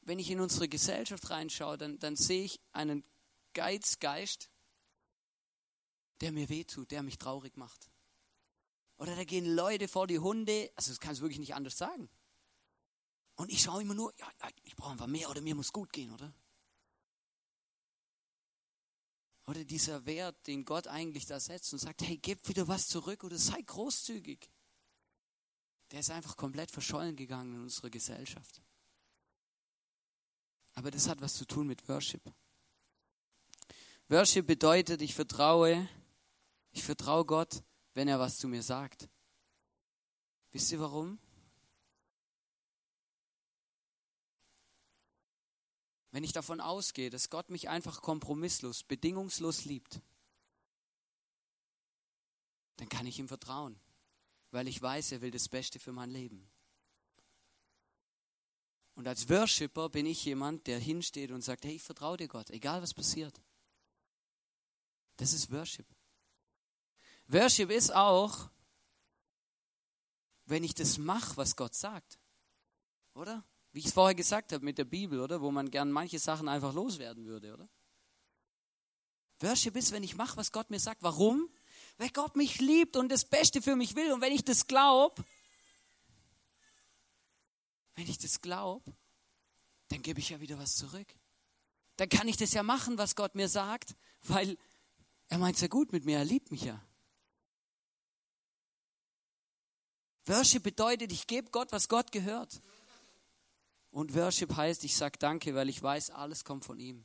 wenn 0.00 0.18
ich 0.18 0.30
in 0.30 0.40
unsere 0.40 0.68
Gesellschaft 0.68 1.28
reinschaue, 1.28 1.76
dann, 1.76 1.98
dann 1.98 2.16
sehe 2.16 2.44
ich 2.44 2.60
einen 2.72 3.04
Geizgeist, 3.52 4.50
der 6.20 6.32
mir 6.32 6.48
wehtut, 6.48 6.90
der 6.90 7.02
mich 7.02 7.18
traurig 7.18 7.56
macht. 7.56 7.90
Oder 8.96 9.14
da 9.14 9.24
gehen 9.24 9.46
Leute 9.54 9.86
vor 9.86 10.06
die 10.06 10.18
Hunde, 10.18 10.70
also 10.74 10.90
das 10.90 11.00
kannst 11.00 11.20
du 11.20 11.22
wirklich 11.24 11.38
nicht 11.38 11.54
anders 11.54 11.78
sagen. 11.78 12.08
Und 13.36 13.52
ich 13.52 13.62
schaue 13.62 13.82
immer 13.82 13.94
nur, 13.94 14.12
ja, 14.18 14.28
ich 14.64 14.74
brauche 14.74 14.92
einfach 14.92 15.06
mehr 15.06 15.30
oder 15.30 15.40
mir 15.40 15.54
muss 15.54 15.72
gut 15.72 15.92
gehen, 15.92 16.10
oder? 16.12 16.34
Oder 19.46 19.64
dieser 19.64 20.04
Wert, 20.04 20.46
den 20.46 20.64
Gott 20.64 20.88
eigentlich 20.88 21.24
da 21.24 21.38
setzt 21.38 21.72
und 21.72 21.78
sagt, 21.78 22.02
hey, 22.02 22.18
gib 22.18 22.46
wieder 22.48 22.68
was 22.68 22.88
zurück 22.88 23.24
oder 23.24 23.38
sei 23.38 23.62
großzügig. 23.62 24.50
Der 25.92 26.00
ist 26.00 26.10
einfach 26.10 26.36
komplett 26.36 26.70
verschollen 26.70 27.16
gegangen 27.16 27.54
in 27.54 27.62
unserer 27.62 27.88
Gesellschaft. 27.88 28.60
Aber 30.74 30.90
das 30.90 31.08
hat 31.08 31.20
was 31.20 31.34
zu 31.34 31.46
tun 31.46 31.66
mit 31.66 31.88
Worship. 31.88 32.22
Worship 34.08 34.46
bedeutet, 34.46 35.00
ich 35.00 35.14
vertraue, 35.14 35.88
ich 36.72 36.82
vertraue 36.82 37.24
Gott, 37.24 37.62
wenn 37.94 38.08
er 38.08 38.18
was 38.18 38.38
zu 38.38 38.48
mir 38.48 38.62
sagt. 38.62 39.08
Wisst 40.52 40.72
ihr 40.72 40.80
warum? 40.80 41.18
Wenn 46.10 46.24
ich 46.24 46.32
davon 46.32 46.60
ausgehe, 46.60 47.10
dass 47.10 47.30
Gott 47.30 47.50
mich 47.50 47.68
einfach 47.68 48.00
kompromisslos, 48.02 48.82
bedingungslos 48.82 49.64
liebt, 49.66 50.00
dann 52.76 52.88
kann 52.88 53.06
ich 53.06 53.18
ihm 53.18 53.28
vertrauen, 53.28 53.78
weil 54.50 54.68
ich 54.68 54.80
weiß, 54.80 55.12
er 55.12 55.20
will 55.20 55.30
das 55.30 55.48
Beste 55.48 55.78
für 55.78 55.92
mein 55.92 56.10
Leben. 56.10 56.50
Und 58.94 59.06
als 59.06 59.28
Worshipper 59.28 59.90
bin 59.90 60.06
ich 60.06 60.24
jemand, 60.24 60.66
der 60.66 60.78
hinsteht 60.78 61.30
und 61.30 61.42
sagt, 61.42 61.64
hey, 61.64 61.76
ich 61.76 61.82
vertraue 61.82 62.16
dir 62.16 62.26
Gott, 62.26 62.50
egal 62.50 62.82
was 62.82 62.94
passiert. 62.94 63.40
Das 65.16 65.32
ist 65.32 65.52
Worship. 65.52 65.86
Worship 67.28 67.70
ist 67.70 67.94
auch, 67.94 68.50
wenn 70.46 70.64
ich 70.64 70.74
das 70.74 70.98
mache, 70.98 71.36
was 71.36 71.56
Gott 71.56 71.74
sagt. 71.74 72.18
Oder? 73.14 73.44
Wie 73.72 73.80
ich 73.80 73.86
es 73.86 73.92
vorher 73.92 74.14
gesagt 74.14 74.52
habe 74.52 74.64
mit 74.64 74.78
der 74.78 74.84
Bibel, 74.84 75.20
oder? 75.20 75.42
Wo 75.42 75.50
man 75.50 75.70
gern 75.70 75.92
manche 75.92 76.18
Sachen 76.18 76.48
einfach 76.48 76.72
loswerden 76.72 77.26
würde, 77.26 77.52
oder? 77.52 77.68
Worship 79.40 79.76
ist, 79.76 79.92
wenn 79.92 80.02
ich 80.02 80.16
mache, 80.16 80.36
was 80.36 80.52
Gott 80.52 80.70
mir 80.70 80.80
sagt. 80.80 81.02
Warum? 81.02 81.48
Weil 81.98 82.10
Gott 82.10 82.34
mich 82.34 82.60
liebt 82.60 82.96
und 82.96 83.10
das 83.10 83.24
Beste 83.24 83.60
für 83.60 83.76
mich 83.76 83.94
will. 83.94 84.10
Und 84.12 84.20
wenn 84.20 84.32
ich 84.32 84.44
das 84.44 84.66
glaube, 84.66 85.22
wenn 87.94 88.08
ich 88.08 88.18
das 88.18 88.40
glaube, 88.40 88.96
dann 89.88 90.02
gebe 90.02 90.20
ich 90.20 90.30
ja 90.30 90.40
wieder 90.40 90.58
was 90.58 90.76
zurück. 90.76 91.08
Dann 91.96 92.08
kann 92.08 92.28
ich 92.28 92.36
das 92.36 92.52
ja 92.52 92.62
machen, 92.62 92.96
was 92.96 93.16
Gott 93.16 93.34
mir 93.34 93.48
sagt, 93.48 93.96
weil 94.22 94.56
er 95.28 95.38
meint 95.38 95.56
es 95.56 95.62
ja 95.62 95.68
gut 95.68 95.92
mit 95.92 96.04
mir, 96.04 96.18
er 96.18 96.24
liebt 96.24 96.50
mich 96.50 96.62
ja. 96.62 96.80
Worship 100.28 100.62
bedeutet, 100.62 101.12
ich 101.12 101.26
gebe 101.26 101.50
Gott, 101.50 101.72
was 101.72 101.88
Gott 101.88 102.12
gehört. 102.12 102.60
Und 103.90 104.14
Worship 104.14 104.56
heißt, 104.56 104.84
ich 104.84 104.96
sage 104.96 105.18
Danke, 105.18 105.54
weil 105.54 105.68
ich 105.68 105.82
weiß, 105.82 106.10
alles 106.10 106.44
kommt 106.44 106.64
von 106.64 106.78
ihm. 106.78 107.04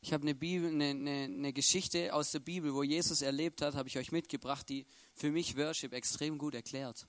Ich 0.00 0.12
habe 0.12 0.22
eine, 0.22 0.34
Bibel, 0.34 0.68
eine, 0.68 0.90
eine, 0.90 1.24
eine, 1.24 1.52
Geschichte 1.52 2.12
aus 2.12 2.30
der 2.30 2.40
Bibel, 2.40 2.74
wo 2.74 2.82
Jesus 2.82 3.22
erlebt 3.22 3.62
hat, 3.62 3.74
habe 3.74 3.88
ich 3.88 3.96
euch 3.96 4.12
mitgebracht, 4.12 4.68
die 4.68 4.86
für 5.14 5.30
mich 5.30 5.56
Worship 5.56 5.94
extrem 5.94 6.36
gut 6.36 6.54
erklärt. 6.54 7.06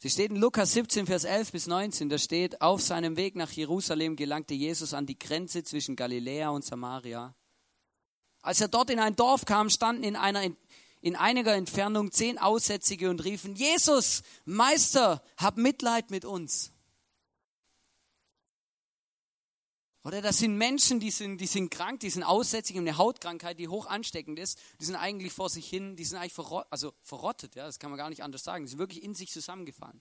Sie 0.00 0.10
steht 0.10 0.30
in 0.30 0.36
Lukas 0.36 0.74
17, 0.74 1.06
Vers 1.06 1.24
11 1.24 1.50
bis 1.50 1.66
19. 1.66 2.08
Da 2.08 2.18
steht, 2.18 2.60
auf 2.60 2.80
seinem 2.80 3.16
Weg 3.16 3.34
nach 3.34 3.50
Jerusalem 3.50 4.14
gelangte 4.14 4.54
Jesus 4.54 4.94
an 4.94 5.06
die 5.06 5.18
Grenze 5.18 5.64
zwischen 5.64 5.96
Galiläa 5.96 6.50
und 6.50 6.64
Samaria. 6.64 7.34
Als 8.40 8.60
er 8.60 8.68
dort 8.68 8.90
in 8.90 9.00
ein 9.00 9.16
Dorf 9.16 9.44
kam, 9.44 9.70
standen 9.70 10.04
in 10.04 10.14
einer 10.14 10.48
in 11.00 11.16
einiger 11.16 11.54
Entfernung 11.54 12.12
zehn 12.12 12.38
Aussätzige 12.38 13.10
und 13.10 13.24
riefen, 13.24 13.54
Jesus, 13.54 14.22
Meister, 14.44 15.22
hab 15.36 15.56
Mitleid 15.56 16.10
mit 16.10 16.24
uns. 16.24 16.72
Oder 20.04 20.22
das 20.22 20.38
sind 20.38 20.56
Menschen, 20.56 21.00
die 21.00 21.10
sind, 21.10 21.38
die 21.38 21.46
sind 21.46 21.70
krank, 21.70 22.00
die 22.00 22.08
sind 22.08 22.22
aussätzig, 22.22 22.76
haben 22.76 22.86
eine 22.86 22.96
Hautkrankheit, 22.96 23.58
die 23.58 23.68
hoch 23.68 23.86
ansteckend 23.86 24.38
ist. 24.38 24.58
Die 24.80 24.86
sind 24.86 24.96
eigentlich 24.96 25.32
vor 25.32 25.50
sich 25.50 25.68
hin, 25.68 25.96
die 25.96 26.04
sind 26.04 26.18
eigentlich 26.18 26.32
verrottet, 26.32 26.72
also 26.72 26.94
verrottet, 27.02 27.56
ja, 27.56 27.66
das 27.66 27.78
kann 27.78 27.90
man 27.90 27.98
gar 27.98 28.08
nicht 28.08 28.22
anders 28.22 28.42
sagen. 28.42 28.64
Die 28.64 28.70
sind 28.70 28.78
wirklich 28.78 29.02
in 29.02 29.14
sich 29.14 29.30
zusammengefallen. 29.30 30.00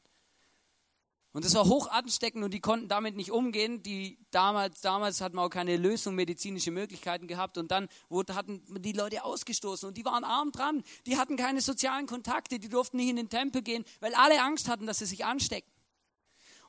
Und 1.38 1.46
das 1.46 1.54
war 1.54 1.66
hoch 1.66 1.86
ansteckend 1.92 2.44
und 2.44 2.52
die 2.52 2.60
konnten 2.60 2.88
damit 2.88 3.16
nicht 3.16 3.30
umgehen. 3.30 3.84
Die 3.84 4.18
damals, 4.32 4.82
damals 4.82 5.22
hat 5.22 5.36
man 5.36 5.46
auch 5.46 5.52
keine 5.52 5.78
Lösung, 5.78 6.16
medizinische 6.16 6.72
Möglichkeiten 6.72 7.28
gehabt. 7.28 7.60
Und 7.60 7.70
dann 7.70 7.90
wurde, 8.10 8.34
hatten 8.34 8.64
die 8.82 8.92
Leute 8.92 9.24
ausgestoßen 9.24 9.88
und 9.88 9.98
die 9.98 10.04
waren 10.04 10.24
arm 10.24 10.52
dran. 10.52 10.82
Die 11.06 11.16
hatten 11.16 11.38
keine 11.38 11.62
sozialen 11.62 12.08
Kontakte, 12.08 12.58
die 12.58 12.70
durften 12.70 12.98
nicht 12.98 13.10
in 13.10 13.18
den 13.18 13.30
Tempel 13.30 13.62
gehen, 13.62 13.86
weil 14.00 14.16
alle 14.16 14.42
Angst 14.42 14.68
hatten, 14.68 14.88
dass 14.88 14.98
sie 14.98 15.06
sich 15.06 15.26
anstecken. 15.26 15.70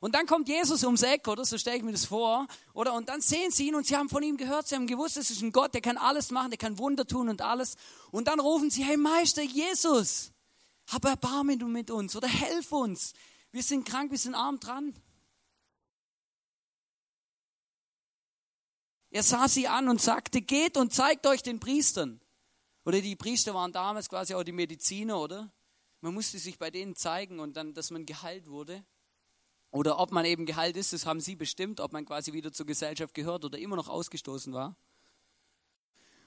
Und 0.01 0.13
dann 0.13 0.27
kommt 0.27 0.47
Jesus 0.47 0.83
ums 0.83 1.01
Eck, 1.01 1.27
oder? 1.27 1.45
So 1.45 1.57
stelle 1.57 1.77
ich 1.77 1.83
mir 1.83 1.93
das 1.93 2.05
vor. 2.05 2.45
Oder? 2.75 2.93
Und 2.93 3.09
dann 3.09 3.21
sehen 3.21 3.49
sie 3.49 3.69
ihn 3.69 3.73
und 3.73 3.87
sie 3.87 3.97
haben 3.97 4.07
von 4.07 4.21
ihm 4.21 4.37
gehört, 4.37 4.67
sie 4.67 4.75
haben 4.75 4.85
gewusst, 4.85 5.17
es 5.17 5.31
ist 5.31 5.41
ein 5.41 5.51
Gott, 5.51 5.73
der 5.73 5.81
kann 5.81 5.97
alles 5.97 6.29
machen, 6.29 6.51
der 6.51 6.59
kann 6.59 6.77
Wunder 6.77 7.07
tun 7.07 7.29
und 7.29 7.41
alles. 7.41 7.75
Und 8.11 8.27
dann 8.27 8.39
rufen 8.39 8.69
sie, 8.69 8.83
hey 8.83 8.97
Meister 8.97 9.41
Jesus, 9.41 10.31
hab 10.89 11.05
Erbarmen 11.05 11.71
mit 11.71 11.89
uns 11.89 12.15
oder 12.15 12.27
helf 12.27 12.71
uns. 12.71 13.15
Wir 13.51 13.63
sind 13.63 13.85
krank, 13.87 14.11
wir 14.11 14.17
sind 14.17 14.35
arm 14.35 14.59
dran. 14.59 14.93
Er 19.11 19.23
sah 19.23 19.47
sie 19.47 19.67
an 19.67 19.89
und 19.89 20.01
sagte, 20.01 20.41
geht 20.41 20.77
und 20.77 20.93
zeigt 20.93 21.25
euch 21.25 21.41
den 21.41 21.59
Priestern. 21.59 22.21
Oder 22.85 23.01
die 23.01 23.15
Priester 23.15 23.53
waren 23.53 23.71
damals 23.71 24.07
quasi 24.07 24.35
auch 24.35 24.43
die 24.43 24.51
Mediziner, 24.51 25.19
oder? 25.19 25.51
Man 26.01 26.13
musste 26.13 26.37
sich 26.37 26.57
bei 26.57 26.69
denen 26.69 26.95
zeigen 26.95 27.39
und 27.39 27.57
dann, 27.57 27.73
dass 27.73 27.91
man 27.91 28.05
geheilt 28.05 28.47
wurde. 28.47 28.85
Oder 29.71 29.99
ob 29.99 30.11
man 30.11 30.25
eben 30.25 30.45
geheilt 30.45 30.77
ist, 30.77 30.93
das 30.93 31.05
haben 31.05 31.19
sie 31.19 31.35
bestimmt, 31.35 31.79
ob 31.79 31.91
man 31.91 32.05
quasi 32.05 32.33
wieder 32.33 32.51
zur 32.51 32.65
Gesellschaft 32.65 33.13
gehört 33.13 33.45
oder 33.45 33.57
immer 33.57 33.75
noch 33.75 33.87
ausgestoßen 33.87 34.53
war. 34.53 34.75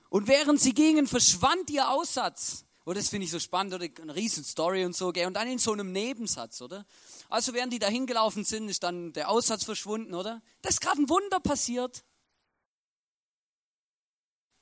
Und 0.08 0.28
während 0.28 0.60
sie 0.60 0.74
gingen, 0.74 1.06
verschwand 1.06 1.70
ihr 1.70 1.88
Aussatz. 1.88 2.66
Und 2.84 2.96
das 2.96 3.08
finde 3.08 3.26
ich 3.26 3.30
so 3.30 3.38
spannend, 3.38 3.74
oder 3.74 3.86
eine 4.00 4.14
riesen 4.14 4.44
Story 4.44 4.84
und 4.84 4.96
so, 4.96 5.12
gell? 5.12 5.26
Und 5.26 5.34
dann 5.34 5.48
in 5.48 5.58
so 5.58 5.72
einem 5.72 5.92
Nebensatz, 5.92 6.60
oder? 6.60 6.84
Also 7.28 7.54
während 7.54 7.72
die 7.72 7.78
da 7.78 7.86
hingelaufen 7.86 8.44
sind, 8.44 8.68
ist 8.68 8.82
dann 8.82 9.12
der 9.12 9.28
Aussatz 9.28 9.64
verschwunden, 9.64 10.14
oder? 10.14 10.42
Da 10.62 10.68
ist 10.68 10.80
gerade 10.80 11.00
ein 11.00 11.08
Wunder 11.08 11.38
passiert. 11.38 12.04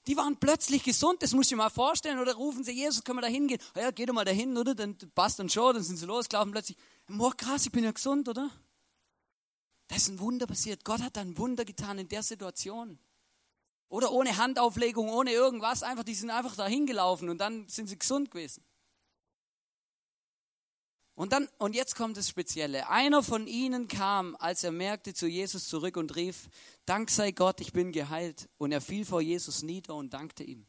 Die 0.06 0.16
waren 0.16 0.38
plötzlich 0.38 0.82
gesund, 0.82 1.22
das 1.22 1.32
muss 1.32 1.46
ich 1.46 1.52
mir 1.52 1.58
mal 1.58 1.70
vorstellen, 1.70 2.18
oder 2.18 2.34
rufen 2.34 2.64
sie, 2.64 2.72
Jesus, 2.72 3.04
können 3.04 3.18
wir 3.18 3.22
da 3.22 3.28
hingehen? 3.28 3.60
Ja, 3.76 3.90
geh 3.90 4.06
doch 4.06 4.14
mal 4.14 4.24
dahin, 4.24 4.56
oder? 4.56 4.74
Dann 4.74 4.98
passt 5.14 5.38
dann 5.38 5.48
schon, 5.48 5.74
dann 5.74 5.82
sind 5.82 5.96
sie 5.96 6.06
losgelaufen, 6.06 6.52
plötzlich, 6.52 6.76
boah, 7.06 7.34
krass, 7.34 7.66
ich 7.66 7.72
bin 7.72 7.84
ja 7.84 7.92
gesund, 7.92 8.28
oder? 8.28 8.50
Da 9.88 9.96
ist 9.96 10.08
ein 10.08 10.20
Wunder 10.20 10.46
passiert. 10.46 10.84
Gott 10.84 11.00
hat 11.00 11.18
ein 11.18 11.36
Wunder 11.36 11.64
getan 11.64 11.98
in 11.98 12.08
der 12.08 12.22
Situation. 12.22 12.98
Oder 13.90 14.12
ohne 14.12 14.36
Handauflegung, 14.36 15.10
ohne 15.10 15.32
irgendwas, 15.32 15.82
einfach, 15.82 16.04
die 16.04 16.14
sind 16.14 16.30
einfach 16.30 16.54
da 16.54 16.66
hingelaufen 16.66 17.28
und 17.28 17.38
dann 17.38 17.68
sind 17.68 17.88
sie 17.88 17.98
gesund 17.98 18.30
gewesen. 18.30 18.64
Und 21.16 21.32
dann, 21.32 21.48
und 21.58 21.74
jetzt 21.74 21.96
kommt 21.96 22.16
das 22.16 22.28
Spezielle. 22.28 22.88
Einer 22.88 23.22
von 23.22 23.48
ihnen 23.48 23.88
kam, 23.88 24.36
als 24.36 24.64
er 24.64 24.70
merkte, 24.70 25.12
zu 25.12 25.26
Jesus 25.26 25.68
zurück 25.68 25.96
und 25.96 26.14
rief, 26.16 26.48
Dank 26.86 27.10
sei 27.10 27.32
Gott, 27.32 27.60
ich 27.60 27.72
bin 27.72 27.92
geheilt. 27.92 28.48
Und 28.58 28.72
er 28.72 28.80
fiel 28.80 29.04
vor 29.04 29.20
Jesus 29.20 29.62
nieder 29.62 29.96
und 29.96 30.14
dankte 30.14 30.44
ihm. 30.44 30.66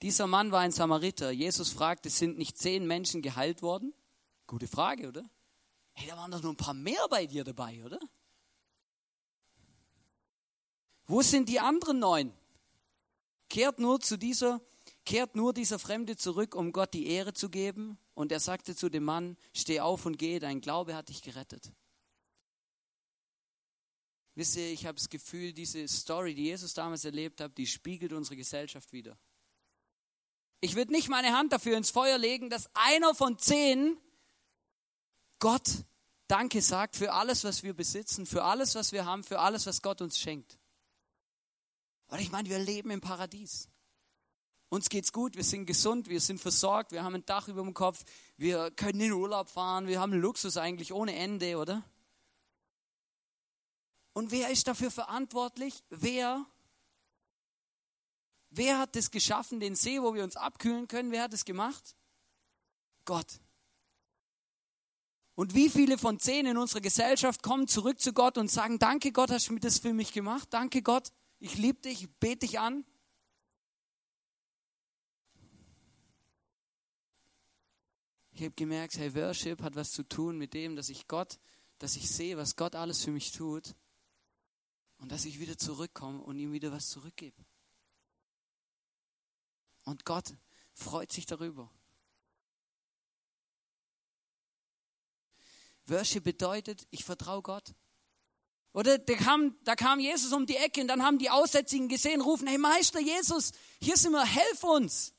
Dieser 0.00 0.26
Mann 0.26 0.52
war 0.52 0.60
ein 0.60 0.72
Samariter. 0.72 1.32
Jesus 1.32 1.70
fragte, 1.70 2.08
sind 2.08 2.38
nicht 2.38 2.56
zehn 2.56 2.86
Menschen 2.86 3.20
geheilt 3.20 3.62
worden? 3.62 3.92
Gute 4.46 4.68
Frage, 4.68 5.08
oder? 5.08 5.28
Hey, 5.92 6.08
da 6.08 6.16
waren 6.16 6.30
doch 6.30 6.42
nur 6.42 6.52
ein 6.52 6.56
paar 6.56 6.72
mehr 6.72 7.06
bei 7.10 7.26
dir 7.26 7.42
dabei, 7.42 7.84
oder? 7.84 7.98
Wo 11.06 11.22
sind 11.22 11.48
die 11.48 11.60
anderen 11.60 11.98
neun? 11.98 12.32
Kehrt 13.48 13.78
nur 13.78 14.00
zu 14.00 14.16
dieser, 14.16 14.60
kehrt 15.04 15.36
nur 15.36 15.52
dieser 15.52 15.78
Fremde 15.78 16.16
zurück, 16.16 16.54
um 16.54 16.72
Gott 16.72 16.94
die 16.94 17.06
Ehre 17.06 17.32
zu 17.32 17.48
geben. 17.48 17.98
Und 18.14 18.32
er 18.32 18.40
sagte 18.40 18.74
zu 18.74 18.88
dem 18.88 19.04
Mann, 19.04 19.36
steh 19.52 19.80
auf 19.80 20.06
und 20.06 20.18
geh, 20.18 20.38
dein 20.38 20.60
Glaube 20.60 20.94
hat 20.94 21.08
dich 21.08 21.22
gerettet. 21.22 21.72
Wisst 24.34 24.56
ihr, 24.56 24.70
ich 24.70 24.84
habe 24.84 24.96
das 24.96 25.08
Gefühl, 25.08 25.52
diese 25.52 25.86
Story, 25.88 26.34
die 26.34 26.44
Jesus 26.44 26.74
damals 26.74 27.04
erlebt 27.04 27.40
hat, 27.40 27.56
die 27.56 27.66
spiegelt 27.66 28.12
unsere 28.12 28.36
Gesellschaft 28.36 28.92
wieder. 28.92 29.16
Ich 30.60 30.74
würde 30.74 30.92
nicht 30.92 31.08
meine 31.08 31.36
Hand 31.36 31.52
dafür 31.52 31.76
ins 31.76 31.90
Feuer 31.90 32.18
legen, 32.18 32.50
dass 32.50 32.68
einer 32.74 33.14
von 33.14 33.38
zehn 33.38 33.98
Gott 35.38 35.84
Danke 36.28 36.60
sagt 36.60 36.96
für 36.96 37.12
alles, 37.12 37.44
was 37.44 37.62
wir 37.62 37.72
besitzen, 37.72 38.26
für 38.26 38.42
alles, 38.42 38.74
was 38.74 38.92
wir 38.92 39.04
haben, 39.04 39.22
für 39.22 39.38
alles, 39.38 39.66
was 39.66 39.80
Gott 39.80 40.02
uns 40.02 40.18
schenkt. 40.18 40.58
Weil 42.08 42.20
ich 42.20 42.30
meine, 42.30 42.48
wir 42.48 42.58
leben 42.58 42.90
im 42.90 43.00
Paradies. 43.00 43.68
uns 44.68 44.88
geht's 44.88 45.12
gut, 45.12 45.36
wir 45.36 45.44
sind 45.44 45.66
gesund, 45.66 46.08
wir 46.08 46.20
sind 46.20 46.40
versorgt, 46.40 46.92
wir 46.92 47.04
haben 47.04 47.14
ein 47.14 47.26
Dach 47.26 47.48
über 47.48 47.62
dem 47.62 47.74
Kopf, 47.74 48.04
wir 48.36 48.70
können 48.72 49.00
in 49.00 49.12
Urlaub 49.12 49.48
fahren, 49.48 49.86
wir 49.86 50.00
haben 50.00 50.12
Luxus 50.12 50.56
eigentlich 50.56 50.92
ohne 50.92 51.14
Ende, 51.14 51.56
oder? 51.56 51.82
Und 54.12 54.30
wer 54.30 54.50
ist 54.50 54.66
dafür 54.66 54.90
verantwortlich? 54.90 55.84
Wer? 55.90 56.46
Wer 58.50 58.78
hat 58.78 58.96
das 58.96 59.10
geschaffen, 59.10 59.60
den 59.60 59.74
See, 59.74 60.00
wo 60.00 60.14
wir 60.14 60.24
uns 60.24 60.36
abkühlen 60.36 60.88
können? 60.88 61.12
Wer 61.12 61.24
hat 61.24 61.34
es 61.34 61.44
gemacht? 61.44 61.94
Gott. 63.04 63.40
Und 65.34 65.54
wie 65.54 65.68
viele 65.68 65.98
von 65.98 66.18
zehn 66.18 66.46
in 66.46 66.56
unserer 66.56 66.80
Gesellschaft 66.80 67.42
kommen 67.42 67.68
zurück 67.68 68.00
zu 68.00 68.14
Gott 68.14 68.38
und 68.38 68.50
sagen, 68.50 68.78
danke 68.78 69.12
Gott, 69.12 69.30
hast 69.30 69.50
du 69.50 69.58
das 69.58 69.78
für 69.78 69.92
mich 69.92 70.12
gemacht? 70.14 70.48
Danke 70.50 70.80
Gott, 70.80 71.12
ich 71.38 71.56
liebe 71.56 71.80
dich, 71.80 72.02
ich 72.02 72.10
bete 72.18 72.46
dich 72.46 72.58
an. 72.58 72.84
Ich 78.32 78.42
habe 78.42 78.54
gemerkt, 78.54 78.98
hey, 78.98 79.14
Worship 79.14 79.62
hat 79.62 79.76
was 79.76 79.92
zu 79.92 80.02
tun 80.02 80.36
mit 80.36 80.52
dem, 80.52 80.76
dass 80.76 80.90
ich 80.90 81.08
Gott, 81.08 81.38
dass 81.78 81.96
ich 81.96 82.10
sehe, 82.10 82.36
was 82.36 82.54
Gott 82.54 82.74
alles 82.74 83.02
für 83.02 83.10
mich 83.10 83.32
tut 83.32 83.74
und 84.98 85.10
dass 85.10 85.24
ich 85.24 85.40
wieder 85.40 85.56
zurückkomme 85.56 86.22
und 86.22 86.38
ihm 86.38 86.52
wieder 86.52 86.70
was 86.70 86.88
zurückgebe. 86.90 87.44
Und 89.84 90.04
Gott 90.04 90.34
freut 90.74 91.12
sich 91.12 91.24
darüber. 91.24 91.70
Worship 95.86 96.24
bedeutet, 96.24 96.86
ich 96.90 97.04
vertraue 97.04 97.42
Gott. 97.42 97.74
Oder 98.76 98.98
da 98.98 99.14
kam, 99.14 99.56
da 99.64 99.74
kam 99.74 100.00
Jesus 100.00 100.34
um 100.34 100.44
die 100.44 100.56
Ecke 100.56 100.82
und 100.82 100.88
dann 100.88 101.02
haben 101.02 101.16
die 101.16 101.30
Aussätzigen 101.30 101.88
gesehen, 101.88 102.20
rufen, 102.20 102.46
hey 102.46 102.58
Meister 102.58 103.00
Jesus, 103.00 103.52
hier 103.80 103.96
sind 103.96 104.12
wir, 104.12 104.22
helf 104.22 104.62
uns. 104.64 105.14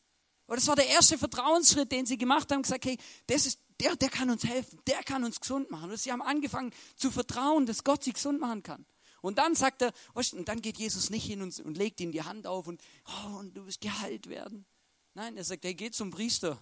Und 0.46 0.58
das 0.58 0.67
war 0.67 0.76
der 0.76 0.86
erste 0.86 1.17
Vertrauensschritt, 1.17 1.91
den 1.91 2.06
sie 2.06 2.20
gemacht 2.20 2.52
haben, 2.52 2.62
gesagt, 2.62 2.86
hey, 2.86 3.00
das 3.26 3.48
ist, 3.48 3.60
der, 3.80 3.96
der 3.96 4.10
kann 4.10 4.30
uns 4.30 4.43
helfen, 4.43 4.80
der 4.86 5.02
kann 5.02 5.24
uns 5.24 5.39
gesund 5.39 5.72
machen. 5.72 5.89
Und 5.89 5.98
sie 6.00 6.12
haben 6.12 6.22
angefangen 6.22 6.72
zu 6.98 7.10
vertrauen, 7.10 7.65
dass 7.65 7.84
Gott 7.84 8.04
sie 8.04 8.13
gesund 8.13 8.39
machen 8.39 8.62
kann. 8.62 8.86
Und 9.22 9.39
dann 9.39 9.56
sagt 9.56 9.82
er, 9.82 9.91
und 10.13 10.48
dann 10.48 10.62
geht 10.62 10.78
Jesus 10.78 11.10
nicht 11.10 11.26
hin 11.26 11.41
und, 11.41 11.58
legt 11.76 12.00
ihm 12.00 12.12
die 12.12 12.22
Hand 12.22 12.46
auf 12.46 12.67
und, 12.67 12.80
oh, 13.08 13.39
und 13.39 13.58
du 13.58 13.65
wirst 13.65 13.82
geheilt 13.82 14.30
werden. 14.30 14.67
Nein, 15.15 15.36
er 15.36 15.43
sagt, 15.43 15.65
er 15.65 15.74
geht 15.74 15.96
zum 15.96 16.12
Priester. 16.12 16.62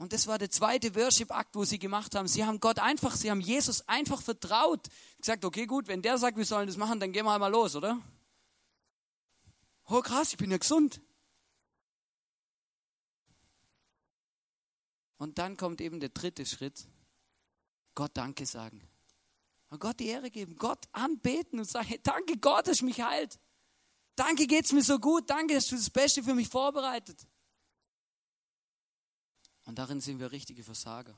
Und 0.00 0.14
das 0.14 0.26
war 0.26 0.38
der 0.38 0.48
zweite 0.48 0.94
Worship-Akt, 0.94 1.54
wo 1.54 1.66
sie 1.66 1.78
gemacht 1.78 2.14
haben. 2.14 2.26
Sie 2.26 2.46
haben 2.46 2.58
Gott 2.58 2.78
einfach, 2.78 3.14
sie 3.16 3.30
haben 3.30 3.42
Jesus 3.42 3.86
einfach 3.86 4.22
vertraut. 4.22 4.88
Gesagt, 5.18 5.44
okay, 5.44 5.66
gut, 5.66 5.88
wenn 5.88 6.00
der 6.00 6.16
sagt, 6.16 6.38
wir 6.38 6.46
sollen 6.46 6.66
das 6.68 6.78
machen, 6.78 7.00
dann 7.00 7.12
gehen 7.12 7.26
wir 7.26 7.32
halt 7.32 7.40
mal 7.40 7.48
los, 7.48 7.76
oder? 7.76 8.00
Oh 9.84 10.00
krass, 10.00 10.30
ich 10.30 10.38
bin 10.38 10.50
ja 10.50 10.56
gesund. 10.56 11.02
Und 15.18 15.36
dann 15.36 15.58
kommt 15.58 15.82
eben 15.82 16.00
der 16.00 16.08
dritte 16.08 16.46
Schritt. 16.46 16.86
Gott 17.94 18.12
Danke 18.14 18.46
sagen. 18.46 18.80
Und 19.68 19.80
Gott 19.80 20.00
die 20.00 20.06
Ehre 20.06 20.30
geben, 20.30 20.56
Gott 20.56 20.88
anbeten 20.92 21.58
und 21.58 21.68
sagen, 21.68 21.96
danke 22.04 22.38
Gott, 22.38 22.68
dass 22.68 22.80
mich 22.80 23.02
heilt. 23.02 23.38
Danke 24.16 24.46
geht's 24.46 24.72
mir 24.72 24.82
so 24.82 24.98
gut, 24.98 25.28
danke, 25.28 25.52
dass 25.52 25.66
du 25.66 25.76
das 25.76 25.90
Beste 25.90 26.22
für 26.22 26.34
mich 26.34 26.48
vorbereitet. 26.48 27.26
Und 29.70 29.76
darin 29.76 30.00
sind 30.00 30.18
wir 30.18 30.32
richtige 30.32 30.64
Versager. 30.64 31.16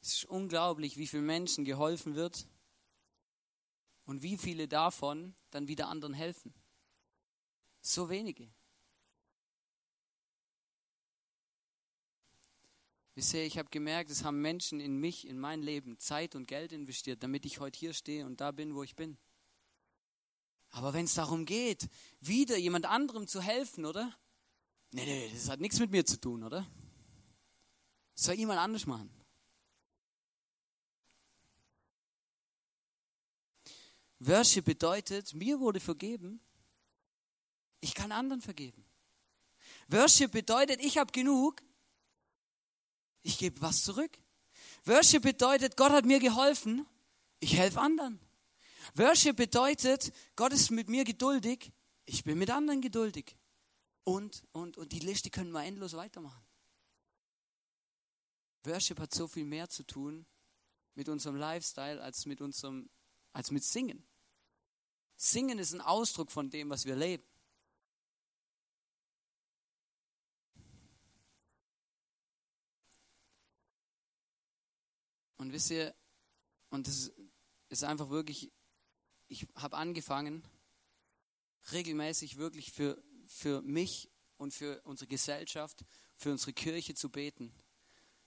Es 0.00 0.14
ist 0.14 0.24
unglaublich, 0.24 0.96
wie 0.96 1.06
vielen 1.06 1.26
Menschen 1.26 1.66
geholfen 1.66 2.14
wird 2.14 2.48
und 4.06 4.22
wie 4.22 4.38
viele 4.38 4.66
davon 4.66 5.36
dann 5.50 5.68
wieder 5.68 5.88
anderen 5.88 6.14
helfen. 6.14 6.54
So 7.82 8.08
wenige. 8.08 8.50
Bisher, 13.14 13.44
ich 13.44 13.58
habe 13.58 13.68
gemerkt, 13.68 14.10
es 14.10 14.24
haben 14.24 14.40
Menschen 14.40 14.80
in 14.80 14.96
mich, 14.96 15.26
in 15.26 15.38
mein 15.38 15.60
Leben 15.60 15.98
Zeit 15.98 16.34
und 16.34 16.48
Geld 16.48 16.72
investiert, 16.72 17.22
damit 17.22 17.44
ich 17.44 17.60
heute 17.60 17.78
hier 17.78 17.92
stehe 17.92 18.24
und 18.24 18.40
da 18.40 18.52
bin, 18.52 18.74
wo 18.74 18.82
ich 18.82 18.96
bin. 18.96 19.18
Aber 20.70 20.92
wenn 20.92 21.06
es 21.06 21.14
darum 21.14 21.44
geht, 21.44 21.88
wieder 22.20 22.56
jemand 22.56 22.86
anderem 22.86 23.26
zu 23.26 23.40
helfen, 23.40 23.86
oder? 23.86 24.16
Nee, 24.92 25.04
nee, 25.04 25.30
das 25.32 25.48
hat 25.48 25.60
nichts 25.60 25.78
mit 25.78 25.90
mir 25.90 26.04
zu 26.04 26.20
tun, 26.20 26.42
oder? 26.42 26.66
Das 28.14 28.24
soll 28.24 28.34
jemand 28.34 28.60
anders 28.60 28.86
machen. 28.86 29.10
Worship 34.20 34.64
bedeutet, 34.64 35.32
mir 35.34 35.60
wurde 35.60 35.78
vergeben, 35.78 36.40
ich 37.80 37.94
kann 37.94 38.10
anderen 38.10 38.40
vergeben. 38.40 38.84
Worship 39.88 40.32
bedeutet, 40.32 40.80
ich 40.80 40.98
habe 40.98 41.12
genug, 41.12 41.62
ich 43.22 43.38
gebe 43.38 43.60
was 43.60 43.84
zurück. 43.84 44.18
Worship 44.84 45.22
bedeutet, 45.22 45.76
Gott 45.76 45.92
hat 45.92 46.04
mir 46.04 46.18
geholfen, 46.18 46.86
ich 47.38 47.56
helfe 47.56 47.80
anderen. 47.80 48.20
Worship 48.94 49.36
bedeutet, 49.36 50.12
Gott 50.36 50.52
ist 50.52 50.70
mit 50.70 50.88
mir 50.88 51.04
geduldig, 51.04 51.72
ich 52.04 52.24
bin 52.24 52.38
mit 52.38 52.50
anderen 52.50 52.80
geduldig. 52.80 53.36
Und, 54.04 54.42
und, 54.52 54.78
und 54.78 54.92
die 54.92 55.00
Liste 55.00 55.30
können 55.30 55.52
wir 55.52 55.62
endlos 55.62 55.92
weitermachen. 55.94 56.42
Worship 58.64 58.98
hat 59.00 59.14
so 59.14 59.28
viel 59.28 59.44
mehr 59.44 59.68
zu 59.68 59.84
tun 59.84 60.26
mit 60.94 61.08
unserem 61.08 61.36
Lifestyle 61.36 62.02
als 62.02 62.26
mit 62.26 62.40
unserem, 62.40 62.88
als 63.32 63.50
mit 63.50 63.64
Singen. 63.64 64.06
Singen 65.16 65.58
ist 65.58 65.74
ein 65.74 65.80
Ausdruck 65.80 66.30
von 66.30 66.48
dem, 66.50 66.70
was 66.70 66.84
wir 66.84 66.96
leben. 66.96 67.24
Und 75.36 75.52
wisst 75.52 75.70
ihr, 75.70 75.94
und 76.70 76.86
das 76.86 77.12
ist 77.68 77.84
einfach 77.84 78.10
wirklich, 78.10 78.52
ich 79.28 79.46
habe 79.54 79.76
angefangen, 79.76 80.42
regelmäßig 81.72 82.36
wirklich 82.36 82.72
für, 82.72 83.02
für 83.26 83.62
mich 83.62 84.10
und 84.36 84.54
für 84.54 84.80
unsere 84.84 85.08
Gesellschaft, 85.08 85.84
für 86.16 86.32
unsere 86.32 86.52
Kirche 86.52 86.94
zu 86.94 87.10
beten, 87.10 87.52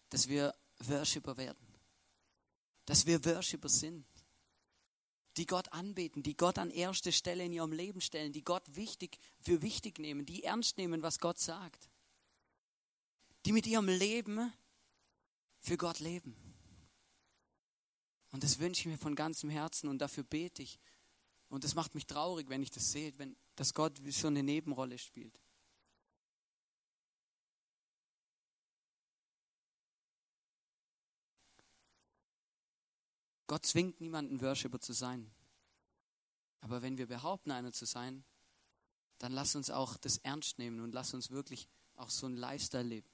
dass 0.09 0.27
wir 0.27 0.53
Worshipper 0.79 1.37
werden. 1.37 1.67
Dass 2.85 3.05
wir 3.05 3.23
Worshipper 3.25 3.69
sind. 3.69 4.05
Die 5.37 5.45
Gott 5.45 5.71
anbeten, 5.71 6.23
die 6.23 6.35
Gott 6.35 6.57
an 6.57 6.69
erste 6.69 7.11
Stelle 7.11 7.45
in 7.45 7.53
ihrem 7.53 7.71
Leben 7.71 8.01
stellen, 8.01 8.33
die 8.33 8.43
Gott 8.43 8.75
wichtig 8.75 9.17
für 9.39 9.61
wichtig 9.61 9.97
nehmen, 9.97 10.25
die 10.25 10.43
ernst 10.43 10.77
nehmen, 10.77 11.01
was 11.01 11.19
Gott 11.19 11.39
sagt. 11.39 11.89
Die 13.45 13.53
mit 13.53 13.65
ihrem 13.65 13.87
Leben 13.87 14.51
für 15.59 15.77
Gott 15.77 15.99
leben. 15.99 16.35
Und 18.31 18.43
das 18.43 18.59
wünsche 18.59 18.81
ich 18.81 18.87
mir 18.87 18.97
von 18.97 19.15
ganzem 19.15 19.49
Herzen 19.49 19.87
und 19.87 19.99
dafür 19.99 20.23
bete 20.23 20.63
ich. 20.63 20.79
Und 21.51 21.65
das 21.65 21.75
macht 21.75 21.95
mich 21.95 22.07
traurig, 22.07 22.47
wenn 22.47 22.63
ich 22.63 22.71
das 22.71 22.93
sehe, 22.93 23.13
wenn, 23.17 23.35
dass 23.57 23.73
Gott 23.73 23.99
so 24.09 24.27
eine 24.27 24.41
Nebenrolle 24.41 24.97
spielt. 24.97 25.37
Gott 33.47 33.65
zwingt 33.65 33.99
niemanden, 33.99 34.39
Worshipper 34.39 34.79
zu 34.79 34.93
sein. 34.93 35.29
Aber 36.61 36.81
wenn 36.81 36.97
wir 36.97 37.07
behaupten, 37.07 37.51
einer 37.51 37.73
zu 37.73 37.83
sein, 37.83 38.23
dann 39.17 39.33
lass 39.33 39.53
uns 39.57 39.69
auch 39.69 39.97
das 39.97 40.19
ernst 40.19 40.57
nehmen 40.57 40.79
und 40.79 40.93
lass 40.93 41.13
uns 41.13 41.31
wirklich 41.31 41.67
auch 41.95 42.11
so 42.11 42.27
einen 42.27 42.37
Lifestyle 42.37 42.83
leben. 42.83 43.09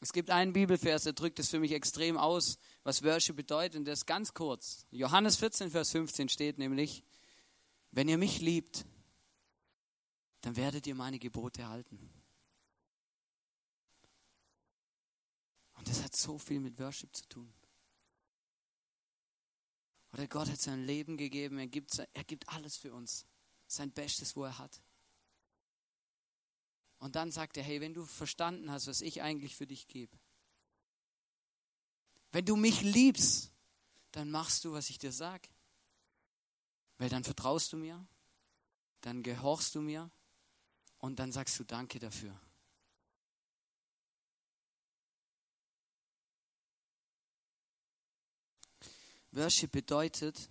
Es 0.00 0.12
gibt 0.12 0.30
einen 0.30 0.52
Bibelvers, 0.52 1.02
der 1.02 1.12
drückt 1.12 1.40
es 1.40 1.50
für 1.50 1.58
mich 1.58 1.72
extrem 1.72 2.16
aus, 2.16 2.58
was 2.84 3.02
Worship 3.02 3.36
bedeutet, 3.36 3.76
und 3.76 3.88
ist 3.88 4.06
ganz 4.06 4.32
kurz. 4.32 4.86
Johannes 4.90 5.36
14, 5.36 5.70
Vers 5.70 5.90
15 5.90 6.28
steht 6.28 6.58
nämlich, 6.58 7.02
wenn 7.90 8.08
ihr 8.08 8.18
mich 8.18 8.40
liebt, 8.40 8.86
dann 10.42 10.56
werdet 10.56 10.86
ihr 10.86 10.94
meine 10.94 11.18
Gebote 11.18 11.68
halten. 11.68 11.98
Und 15.74 15.88
das 15.88 16.02
hat 16.02 16.14
so 16.14 16.38
viel 16.38 16.60
mit 16.60 16.78
Worship 16.78 17.14
zu 17.14 17.26
tun. 17.28 17.52
Oder 20.12 20.26
Gott 20.26 20.48
hat 20.48 20.60
sein 20.60 20.86
Leben 20.86 21.16
gegeben, 21.16 21.58
er 21.58 21.66
gibt, 21.66 21.98
er 21.98 22.24
gibt 22.24 22.48
alles 22.48 22.76
für 22.76 22.94
uns, 22.94 23.26
sein 23.66 23.90
Bestes, 23.90 24.36
wo 24.36 24.44
er 24.44 24.58
hat. 24.58 24.80
Und 26.98 27.16
dann 27.16 27.30
sagt 27.30 27.56
er, 27.56 27.62
hey, 27.62 27.80
wenn 27.80 27.94
du 27.94 28.04
verstanden 28.04 28.70
hast, 28.70 28.86
was 28.86 29.00
ich 29.00 29.22
eigentlich 29.22 29.56
für 29.56 29.66
dich 29.66 29.86
gebe, 29.86 30.18
wenn 32.32 32.44
du 32.44 32.56
mich 32.56 32.82
liebst, 32.82 33.52
dann 34.12 34.30
machst 34.30 34.64
du, 34.64 34.72
was 34.72 34.90
ich 34.90 34.98
dir 34.98 35.12
sage. 35.12 35.48
Weil 36.98 37.08
dann 37.08 37.24
vertraust 37.24 37.72
du 37.72 37.76
mir, 37.76 38.06
dann 39.00 39.22
gehorchst 39.22 39.74
du 39.74 39.80
mir 39.80 40.10
und 40.98 41.18
dann 41.18 41.32
sagst 41.32 41.58
du 41.58 41.64
Danke 41.64 41.98
dafür. 41.98 42.38
Worship 49.32 49.70
bedeutet, 49.70 50.50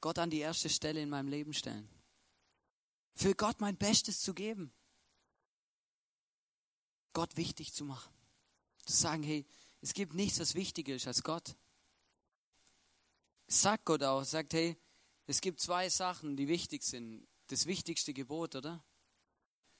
Gott 0.00 0.18
an 0.18 0.30
die 0.30 0.38
erste 0.38 0.70
Stelle 0.70 1.02
in 1.02 1.10
meinem 1.10 1.28
Leben 1.28 1.52
stellen. 1.52 1.88
Für 3.14 3.34
Gott 3.34 3.60
mein 3.60 3.76
Bestes 3.76 4.20
zu 4.20 4.32
geben. 4.32 4.72
Gott 7.12 7.36
wichtig 7.36 7.72
zu 7.72 7.84
machen. 7.84 8.12
Zu 8.86 8.94
sagen, 8.94 9.22
hey, 9.22 9.46
es 9.80 9.92
gibt 9.92 10.14
nichts, 10.14 10.40
was 10.40 10.54
wichtiger 10.54 10.94
ist 10.94 11.06
als 11.06 11.22
Gott. 11.22 11.56
Sagt 13.46 13.84
Gott 13.84 14.02
auch, 14.02 14.24
sagt, 14.24 14.54
hey, 14.54 14.76
es 15.26 15.40
gibt 15.40 15.60
zwei 15.60 15.88
Sachen, 15.88 16.36
die 16.36 16.48
wichtig 16.48 16.82
sind. 16.82 17.26
Das 17.48 17.66
wichtigste 17.66 18.12
Gebot, 18.12 18.56
oder? 18.56 18.82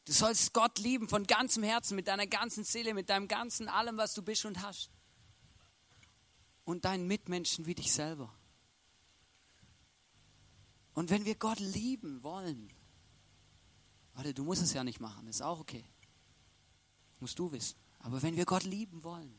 Du 0.05 0.13
sollst 0.13 0.55
Gott 0.55 0.79
lieben 0.79 1.09
von 1.09 1.27
ganzem 1.27 1.63
Herzen, 1.63 1.95
mit 1.95 2.09
deiner 2.09 2.27
ganzen 2.27 2.65
Seele, 2.65 2.95
mit 2.95 3.11
deinem 3.11 3.29
ganzen 3.29 3.69
allem, 3.69 3.99
was 3.99 4.15
du 4.15 4.23
bist 4.23 4.47
und 4.47 4.63
hast. 4.63 4.91
Und 6.65 6.85
deinen 6.85 7.07
Mitmenschen 7.07 7.67
wie 7.67 7.75
dich 7.75 7.93
selber. 7.93 8.35
Und 10.95 11.11
wenn 11.11 11.25
wir 11.25 11.35
Gott 11.35 11.61
lieben 11.61 12.23
wollen, 12.23 12.73
warte, 14.15 14.35
du 14.35 14.45
musst 14.45 14.63
es 14.63 14.73
ja 14.73 14.83
nicht 14.83 15.01
machen, 15.01 15.29
ist 15.29 15.43
auch 15.43 15.61
okay. 15.61 15.85
Musst 17.21 17.39
du 17.39 17.51
wissen. 17.53 17.77
Aber 18.01 18.23
wenn 18.23 18.37
wir 18.37 18.45
Gott 18.45 18.65
lieben 18.65 19.03
wollen, 19.03 19.35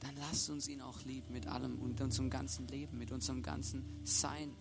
dann 0.00 0.16
lasst 0.16 0.48
uns 0.48 0.66
ihn 0.68 0.80
auch 0.80 1.04
lieben 1.04 1.32
mit 1.32 1.46
allem 1.46 1.78
und 1.78 2.00
unserem 2.00 2.30
ganzen 2.30 2.66
Leben, 2.68 2.98
mit 2.98 3.12
unserem 3.12 3.42
ganzen 3.42 3.84
Sein. 4.02 4.56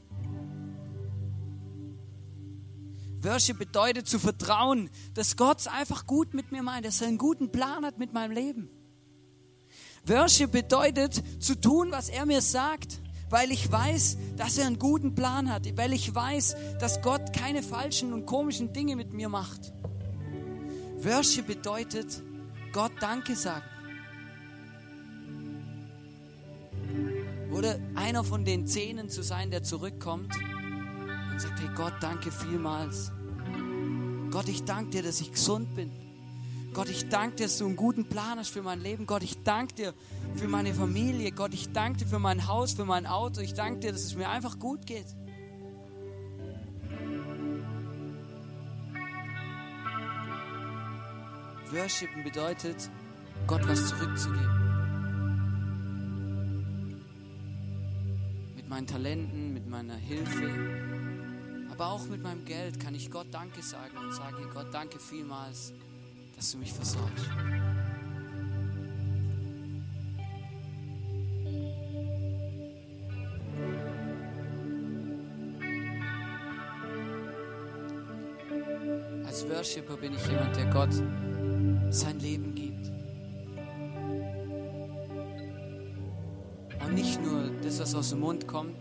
Worship 3.21 3.59
bedeutet 3.59 4.07
zu 4.07 4.19
vertrauen, 4.19 4.89
dass 5.13 5.35
Gott 5.35 5.59
es 5.59 5.67
einfach 5.67 6.05
gut 6.05 6.33
mit 6.33 6.51
mir 6.51 6.63
meint, 6.63 6.85
dass 6.85 7.01
er 7.01 7.07
einen 7.07 7.17
guten 7.17 7.51
Plan 7.51 7.85
hat 7.85 7.97
mit 7.97 8.13
meinem 8.13 8.31
Leben. 8.31 8.69
Worship 10.05 10.51
bedeutet 10.51 11.21
zu 11.39 11.59
tun, 11.59 11.91
was 11.91 12.09
er 12.09 12.25
mir 12.25 12.41
sagt, 12.41 12.99
weil 13.29 13.51
ich 13.51 13.71
weiß, 13.71 14.17
dass 14.37 14.57
er 14.57 14.67
einen 14.67 14.79
guten 14.79 15.15
Plan 15.15 15.51
hat, 15.51 15.65
weil 15.77 15.93
ich 15.93 16.13
weiß, 16.13 16.55
dass 16.79 17.01
Gott 17.01 17.33
keine 17.33 17.61
falschen 17.61 18.13
und 18.13 18.25
komischen 18.25 18.73
Dinge 18.73 18.95
mit 18.95 19.13
mir 19.13 19.29
macht. 19.29 19.73
Worship 21.03 21.47
bedeutet 21.47 22.21
Gott 22.73 22.91
Danke 22.99 23.35
sagen. 23.35 23.65
Oder 27.51 27.79
einer 27.95 28.23
von 28.23 28.45
den 28.45 28.67
Zehnen 28.67 29.09
zu 29.09 29.23
sein, 29.23 29.49
der 29.49 29.63
zurückkommt 29.63 30.35
und 31.31 31.39
sagt, 31.39 31.59
hey 31.59 31.69
Gott, 31.75 31.93
danke 32.01 32.31
vielmals. 32.31 33.11
Gott, 34.29 34.47
ich 34.49 34.63
danke 34.65 34.91
dir, 34.91 35.03
dass 35.03 35.21
ich 35.21 35.31
gesund 35.31 35.73
bin. 35.75 35.89
Gott, 36.73 36.89
ich 36.89 37.09
danke 37.09 37.37
dir, 37.37 37.43
dass 37.45 37.57
du 37.57 37.65
einen 37.65 37.75
guten 37.75 38.05
Plan 38.05 38.37
hast 38.37 38.49
für 38.49 38.61
mein 38.61 38.81
Leben. 38.81 39.07
Gott, 39.07 39.23
ich 39.23 39.41
danke 39.43 39.73
dir 39.73 39.93
für 40.35 40.47
meine 40.47 40.73
Familie. 40.73 41.31
Gott, 41.31 41.53
ich 41.53 41.71
danke 41.71 41.99
dir 41.99 42.07
für 42.07 42.19
mein 42.19 42.47
Haus, 42.47 42.73
für 42.73 42.85
mein 42.85 43.07
Auto. 43.07 43.41
Ich 43.41 43.53
danke 43.53 43.79
dir, 43.79 43.91
dass 43.93 44.03
es 44.03 44.15
mir 44.15 44.29
einfach 44.29 44.59
gut 44.59 44.85
geht. 44.85 45.07
Worshipen 51.71 52.23
bedeutet, 52.23 52.89
Gott 53.45 53.67
was 53.67 53.89
zurückzugeben. 53.89 54.69
Mit 58.55 58.67
meinen 58.67 58.87
Talenten, 58.87 59.53
mit 59.53 59.69
meiner 59.69 59.95
Hilfe, 59.95 60.49
aber 61.71 61.87
auch 61.87 62.07
mit 62.07 62.23
meinem 62.23 62.43
Geld 62.45 62.79
kann 62.79 62.95
ich 62.95 63.11
Gott 63.11 63.27
Danke 63.31 63.61
sagen 63.61 63.97
und 63.97 64.13
sagen, 64.13 64.37
hey 64.39 64.47
Gott, 64.51 64.73
danke 64.73 64.99
vielmals, 64.99 65.73
dass 66.35 66.51
du 66.51 66.57
mich 66.57 66.73
versorgst. 66.73 67.29
Als 79.25 79.47
Worshipper 79.47 79.97
bin 79.97 80.13
ich 80.13 80.27
jemand, 80.27 80.55
der 80.55 80.65
Gott 80.71 80.93
sein 81.89 82.19
Leben 82.19 82.55
gibt. 82.55 82.87
Und 86.85 86.93
nicht 86.93 87.21
nur 87.21 87.49
das, 87.63 87.79
was 87.79 87.95
aus 87.95 88.09
dem 88.09 88.19
Mund 88.21 88.47
kommt, 88.47 88.77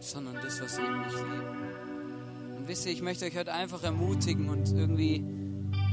sondern 0.00 0.34
das, 0.42 0.60
was 0.60 0.78
eben 0.78 0.98
nicht 1.00 1.16
lebt. 1.16 2.58
Und 2.58 2.68
wisst 2.68 2.86
ihr, 2.86 2.92
ich 2.92 3.02
möchte 3.02 3.24
euch 3.26 3.36
heute 3.36 3.52
einfach 3.52 3.82
ermutigen 3.82 4.48
und 4.48 4.70
irgendwie, 4.72 5.24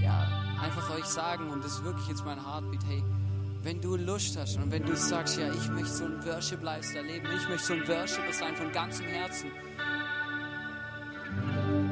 ja, 0.01 0.27
einfach 0.61 0.95
euch 0.95 1.05
sagen, 1.05 1.49
und 1.49 1.63
das 1.63 1.73
ist 1.73 1.83
wirklich 1.83 2.07
jetzt 2.07 2.25
mein 2.25 2.43
Heartbeat, 2.43 2.81
hey, 2.87 3.03
wenn 3.63 3.81
du 3.81 3.95
Lust 3.95 4.37
hast 4.37 4.57
und 4.57 4.71
wenn 4.71 4.85
du 4.85 4.95
sagst, 4.95 5.37
ja, 5.37 5.51
ich 5.53 5.69
möchte 5.69 5.89
so 5.89 6.05
einen 6.05 6.23
Worship-Lifestyle 6.25 7.05
leben, 7.05 7.27
ich 7.35 7.49
möchte 7.49 7.67
so 7.67 7.73
ein 7.73 7.87
Worshipper 7.87 8.33
sein 8.33 8.55
von 8.55 8.71
ganzem 8.71 9.05
Herzen, 9.05 9.51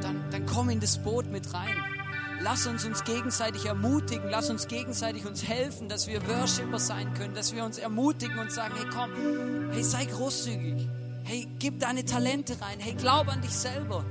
dann, 0.02 0.24
dann 0.32 0.46
komm 0.46 0.70
in 0.70 0.80
das 0.80 1.02
Boot 1.02 1.30
mit 1.32 1.54
rein. 1.54 1.95
Lass 2.46 2.68
uns 2.68 2.86
uns 2.86 3.04
gegenseitig 3.04 3.66
ermutigen, 3.66 4.30
lass 4.30 4.52
uns 4.52 4.68
gegenseitig 4.68 5.26
uns 5.26 5.48
helfen, 5.48 5.90
dass 5.90 6.06
wir 6.06 6.22
Worshipper 6.28 6.78
sein 6.78 7.12
können, 7.16 7.34
dass 7.34 7.56
wir 7.56 7.66
uns 7.66 7.80
ermutigen 7.80 8.38
und 8.38 8.52
sagen, 8.52 8.76
hey 8.78 8.86
komm, 8.94 9.10
hey 9.72 9.82
sei 9.82 10.06
großzügig, 10.06 10.88
hey 11.24 11.48
gib 11.58 11.80
deine 11.80 12.06
Talente 12.06 12.54
rein, 12.62 12.78
hey 12.80 12.94
glaub 12.94 13.30
an 13.30 13.42
dich 13.42 13.50
selber. 13.50 14.06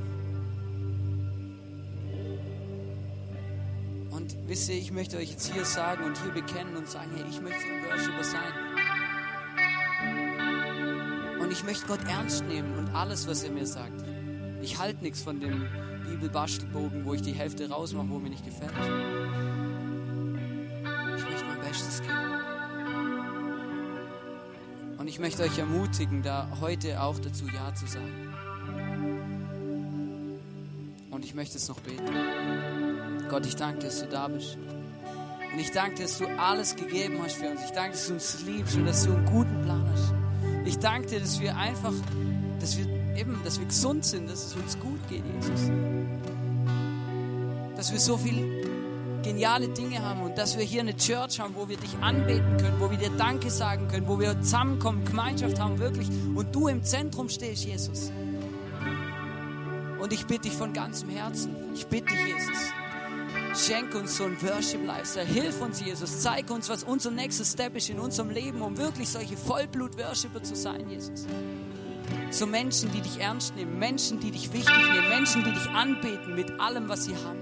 Und 4.11 4.37
wisst 4.49 4.69
ihr, 4.69 4.79
ich 4.79 4.91
möchte 4.91 5.17
euch 5.17 5.31
jetzt 5.31 5.53
hier 5.53 5.65
sagen 5.65 6.03
und 6.03 6.21
hier 6.21 6.33
bekennen 6.33 6.77
und 6.77 6.89
sagen, 6.89 7.13
hey, 7.15 7.25
ich 7.31 7.41
möchte 7.41 7.61
ein 7.61 7.85
Worshipper 7.89 8.25
sein. 8.25 8.53
Und 11.41 11.53
ich 11.53 11.63
möchte 11.63 11.87
Gott 11.87 12.03
ernst 12.09 12.45
nehmen 12.47 12.77
und 12.79 12.97
alles, 12.97 13.29
was 13.29 13.45
er 13.45 13.53
mir 13.53 13.67
sagt. 13.67 14.05
Ich 14.61 14.81
halte 14.81 15.05
nichts 15.05 15.23
von 15.23 15.39
dem 15.39 15.69
Bibelbastelbogen, 16.05 17.05
wo 17.05 17.15
ich 17.15 17.23
die 17.23 17.33
Hälfte 17.33 17.69
rausmache, 17.69 18.09
wo 18.09 18.19
mir 18.19 18.31
nicht 18.31 18.45
gefällt. 18.45 18.73
Ich 21.17 21.25
möchte 21.25 21.45
mein 21.47 21.61
Bestes 21.61 22.01
geben. 22.01 22.15
Und 24.99 25.09
ich 25.09 25.19
möchte 25.19 25.43
euch 25.43 25.59
ermutigen, 25.59 26.23
da 26.23 26.49
heute 26.61 27.03
auch 27.03 27.19
dazu 27.19 27.47
Ja 27.47 27.75
zu 27.75 27.87
sagen. 27.87 28.33
Und 31.11 31.25
ich 31.25 31.35
möchte 31.35 31.59
es 31.59 31.69
noch 31.69 31.81
beten. 31.81 32.05
Gott, 33.29 33.47
ich 33.47 33.57
danke 33.57 33.81
dir, 33.81 33.87
dass 33.87 34.01
du 34.01 34.07
da 34.07 34.29
bist. 34.29 34.57
Und 35.53 35.59
ich 35.61 35.71
danke 35.71 35.97
dir, 35.97 36.03
dass 36.05 36.19
du 36.19 36.27
alles 36.39 36.75
gegeben 36.75 37.21
hast 37.23 37.37
für 37.37 37.51
uns. 37.51 37.61
Ich 37.65 37.71
danke, 37.71 37.93
dass 37.93 38.07
du 38.07 38.15
uns 38.15 38.43
liebst 38.45 38.77
und 38.77 38.87
dass 38.87 39.05
du 39.05 39.13
einen 39.13 39.27
guten 39.27 39.63
Plan 39.63 39.87
hast. 39.93 40.15
Ich 40.65 40.79
danke 40.79 41.09
dir, 41.09 41.21
dass 41.21 41.41
wir 41.41 41.57
einfach, 41.57 41.93
dass 42.59 42.79
wir 42.79 43.04
eben, 43.17 43.41
dass 43.45 43.59
wir 43.59 43.67
gesund 43.67 44.05
sind, 44.05 44.31
dass 44.31 44.45
es 44.47 44.55
uns 44.55 44.79
gut 44.79 45.01
geht, 45.09 45.25
Jesus. 45.41 45.71
Dass 47.77 47.93
wir 47.93 48.01
so 48.01 48.17
viele 48.17 48.65
geniale 49.23 49.69
Dinge 49.69 50.03
haben 50.03 50.23
und 50.23 50.37
dass 50.37 50.57
wir 50.59 50.65
hier 50.65 50.81
eine 50.81 50.97
Church 50.97 51.41
haben, 51.41 51.55
wo 51.55 51.69
wir 51.69 51.77
dich 51.77 51.97
anbeten 52.01 52.57
können, 52.59 52.79
wo 52.79 52.91
wir 52.91 52.99
dir 52.99 53.11
Danke 53.17 53.51
sagen 53.51 53.89
können, 53.89 54.07
wo 54.07 54.21
wir 54.21 54.41
zusammenkommen, 54.43 55.05
Gemeinschaft 55.05 55.59
haben, 55.59 55.79
wirklich. 55.79 56.09
Und 56.35 56.55
du 56.55 56.69
im 56.69 56.85
Zentrum 56.85 57.29
stehst, 57.29 57.65
Jesus. 57.65 58.13
Und 59.99 60.13
ich 60.13 60.27
bitte 60.27 60.43
dich 60.43 60.53
von 60.53 60.73
ganzem 60.73 61.09
Herzen, 61.09 61.57
ich 61.75 61.87
bitte 61.87 62.13
dich, 62.13 62.27
Jesus, 62.27 62.73
Schenk 63.57 63.95
uns 63.95 64.17
so 64.17 64.25
ein 64.25 64.37
Worship-Lifestyle. 64.43 65.27
Hilf 65.27 65.61
uns, 65.61 65.81
Jesus. 65.81 66.21
Zeig 66.21 66.51
uns, 66.51 66.69
was 66.69 66.83
unser 66.83 67.13
nächster 67.13 67.45
Step 67.45 67.77
ist 67.77 67.89
in 67.89 68.01
unserem 68.01 68.31
Leben, 68.31 68.61
um 68.63 68.77
wirklich 68.77 69.09
solche 69.09 69.37
Vollblut-Worshipper 69.37 70.43
zu 70.43 70.57
sein, 70.57 70.89
Jesus. 70.91 71.27
So 72.35 72.47
Menschen, 72.47 72.91
die 72.91 73.01
dich 73.01 73.21
ernst 73.21 73.55
nehmen, 73.55 73.79
Menschen, 73.79 74.19
die 74.19 74.33
dich 74.33 74.53
wichtig 74.53 74.75
nehmen, 74.93 75.09
Menschen, 75.09 75.45
die 75.45 75.53
dich 75.53 75.69
anbeten 75.71 76.35
mit 76.35 76.51
allem, 76.59 76.89
was 76.89 77.05
sie 77.05 77.15
haben. 77.15 77.39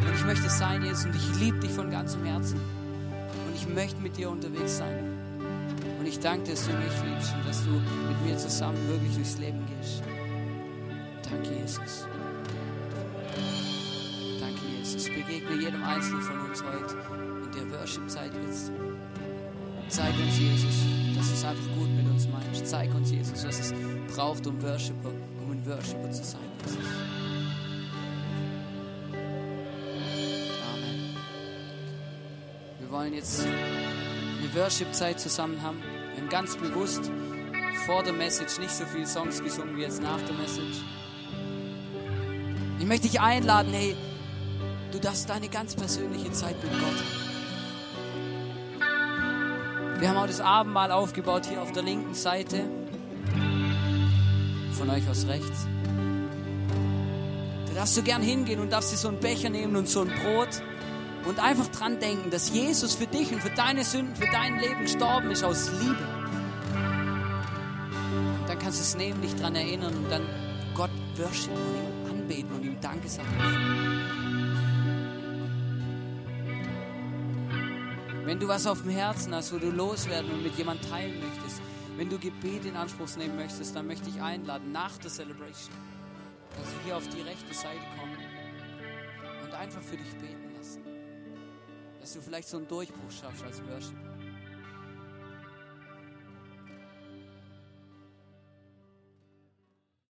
Und 0.00 0.14
ich 0.14 0.24
möchte 0.24 0.48
sein, 0.48 0.82
Jesus, 0.82 1.04
und 1.04 1.14
ich 1.14 1.38
liebe 1.38 1.58
dich 1.58 1.70
von 1.70 1.90
ganzem 1.90 2.24
Herzen. 2.24 2.58
Und 2.58 3.54
ich 3.54 3.68
möchte 3.68 4.00
mit 4.00 4.16
dir 4.16 4.30
unterwegs 4.30 4.78
sein. 4.78 5.04
Und 5.98 6.06
ich 6.06 6.18
danke 6.18 6.44
dir, 6.44 6.52
dass 6.52 6.66
du 6.66 6.72
mich 6.72 7.04
liebst 7.04 7.34
und 7.34 7.46
dass 7.46 7.62
du 7.62 7.70
mit 7.72 8.24
mir 8.24 8.38
zusammen 8.38 8.78
wirklich 8.88 9.14
durchs 9.16 9.36
Leben 9.36 9.62
gehst. 9.66 10.02
Danke, 11.30 11.54
Jesus. 11.60 12.06
Danke, 14.40 14.60
Jesus. 14.78 15.04
Begegne 15.04 15.60
jedem 15.60 15.84
Einzelnen 15.84 16.22
von 16.22 16.40
uns 16.48 16.64
heute 16.64 16.96
in 17.44 17.52
der 17.52 17.78
Worship-Zeit 17.78 18.32
jetzt. 18.46 18.72
Zeig 19.90 20.14
uns, 20.18 20.38
Jesus, 20.38 20.86
dass 21.14 21.30
es 21.30 21.44
einfach 21.44 21.68
gut 21.76 21.90
mit 21.90 22.06
uns 22.06 22.09
meinst. 22.28 22.66
Zeig 22.66 22.94
uns, 22.94 23.10
Jesus, 23.10 23.46
was 23.46 23.60
es 23.60 23.74
braucht, 24.14 24.46
um 24.46 24.60
Worshipper, 24.62 25.10
um 25.42 25.52
ein 25.52 25.66
Worshipper 25.66 26.10
zu 26.10 26.24
sein, 26.24 26.40
Jesus. 26.64 26.78
Amen. 30.72 31.16
Wir 32.78 32.90
wollen 32.90 33.14
jetzt 33.14 33.40
eine 33.40 34.54
Worship-Zeit 34.54 35.20
zusammen 35.20 35.62
haben. 35.62 35.82
Wir 36.14 36.22
haben 36.22 36.28
ganz 36.28 36.56
bewusst 36.56 37.10
vor 37.86 38.02
der 38.02 38.12
Message 38.12 38.58
nicht 38.58 38.72
so 38.72 38.84
viele 38.84 39.06
Songs 39.06 39.42
gesungen 39.42 39.76
wie 39.76 39.82
jetzt 39.82 40.02
nach 40.02 40.20
der 40.22 40.34
Message. 40.34 40.82
Ich 42.78 42.86
möchte 42.86 43.08
dich 43.08 43.20
einladen, 43.20 43.72
hey, 43.72 43.94
du 44.90 44.98
darfst 44.98 45.28
deine 45.28 45.48
ganz 45.48 45.74
persönliche 45.74 46.32
Zeit 46.32 46.56
mit 46.62 46.72
Gott 46.72 46.82
haben. 46.82 47.29
Wir 50.00 50.08
haben 50.08 50.16
auch 50.16 50.26
das 50.26 50.40
Abendmahl 50.40 50.92
aufgebaut 50.92 51.44
hier 51.46 51.60
auf 51.60 51.72
der 51.72 51.82
linken 51.82 52.14
Seite. 52.14 52.64
Von 54.72 54.88
euch 54.88 55.06
aus 55.10 55.26
rechts. 55.26 55.66
Da 57.66 57.74
darfst 57.74 57.98
du 57.98 58.02
gern 58.02 58.22
hingehen 58.22 58.60
und 58.60 58.72
darfst 58.72 58.92
dir 58.92 58.96
so 58.96 59.08
einen 59.08 59.20
Becher 59.20 59.50
nehmen 59.50 59.76
und 59.76 59.90
so 59.90 60.00
ein 60.00 60.08
Brot 60.08 60.62
und 61.26 61.38
einfach 61.38 61.66
dran 61.68 61.98
denken, 61.98 62.30
dass 62.30 62.48
Jesus 62.50 62.94
für 62.94 63.06
dich 63.06 63.30
und 63.32 63.42
für 63.42 63.50
deine 63.50 63.84
Sünden, 63.84 64.16
für 64.16 64.26
dein 64.32 64.58
Leben 64.58 64.80
gestorben 64.80 65.30
ist 65.32 65.44
aus 65.44 65.70
Liebe. 65.80 66.08
Und 68.40 68.48
dann 68.48 68.58
kannst 68.58 68.78
du 68.78 68.82
es 68.82 68.96
nehmen, 68.96 69.20
dich 69.20 69.36
dran 69.36 69.54
erinnern 69.54 69.94
und 69.94 70.10
dann 70.10 70.22
Gott 70.74 70.90
worshipen 71.16 71.56
und 71.56 71.76
ihm 71.76 72.10
anbeten 72.10 72.52
und 72.54 72.64
ihm 72.64 72.80
Danke 72.80 73.06
sagen. 73.06 73.28
Wenn 78.40 78.46
du 78.46 78.54
was 78.54 78.66
auf 78.66 78.80
dem 78.80 78.90
Herzen 78.92 79.34
hast, 79.34 79.52
wo 79.52 79.58
du 79.58 79.68
loswerden 79.70 80.30
und 80.30 80.42
mit 80.42 80.56
jemand 80.56 80.82
teilen 80.88 81.20
möchtest, 81.20 81.60
wenn 81.98 82.08
du 82.08 82.18
Gebet 82.18 82.64
in 82.64 82.74
Anspruch 82.74 83.14
nehmen 83.18 83.36
möchtest, 83.36 83.76
dann 83.76 83.86
möchte 83.86 84.08
ich 84.08 84.18
einladen, 84.22 84.72
nach 84.72 84.96
der 84.96 85.10
Celebration, 85.10 85.74
dass 86.56 86.64
du 86.72 86.76
hier 86.86 86.96
auf 86.96 87.06
die 87.08 87.20
rechte 87.20 87.52
Seite 87.52 87.82
kommen 87.98 88.16
und 89.44 89.52
einfach 89.52 89.82
für 89.82 89.98
dich 89.98 90.10
beten 90.14 90.54
lassen. 90.56 90.82
Dass 92.00 92.14
du 92.14 92.22
vielleicht 92.22 92.48
so 92.48 92.56
einen 92.56 92.66
Durchbruch 92.66 93.10
schaffst 93.10 93.44
als 93.44 93.60
Worship. 93.68 94.09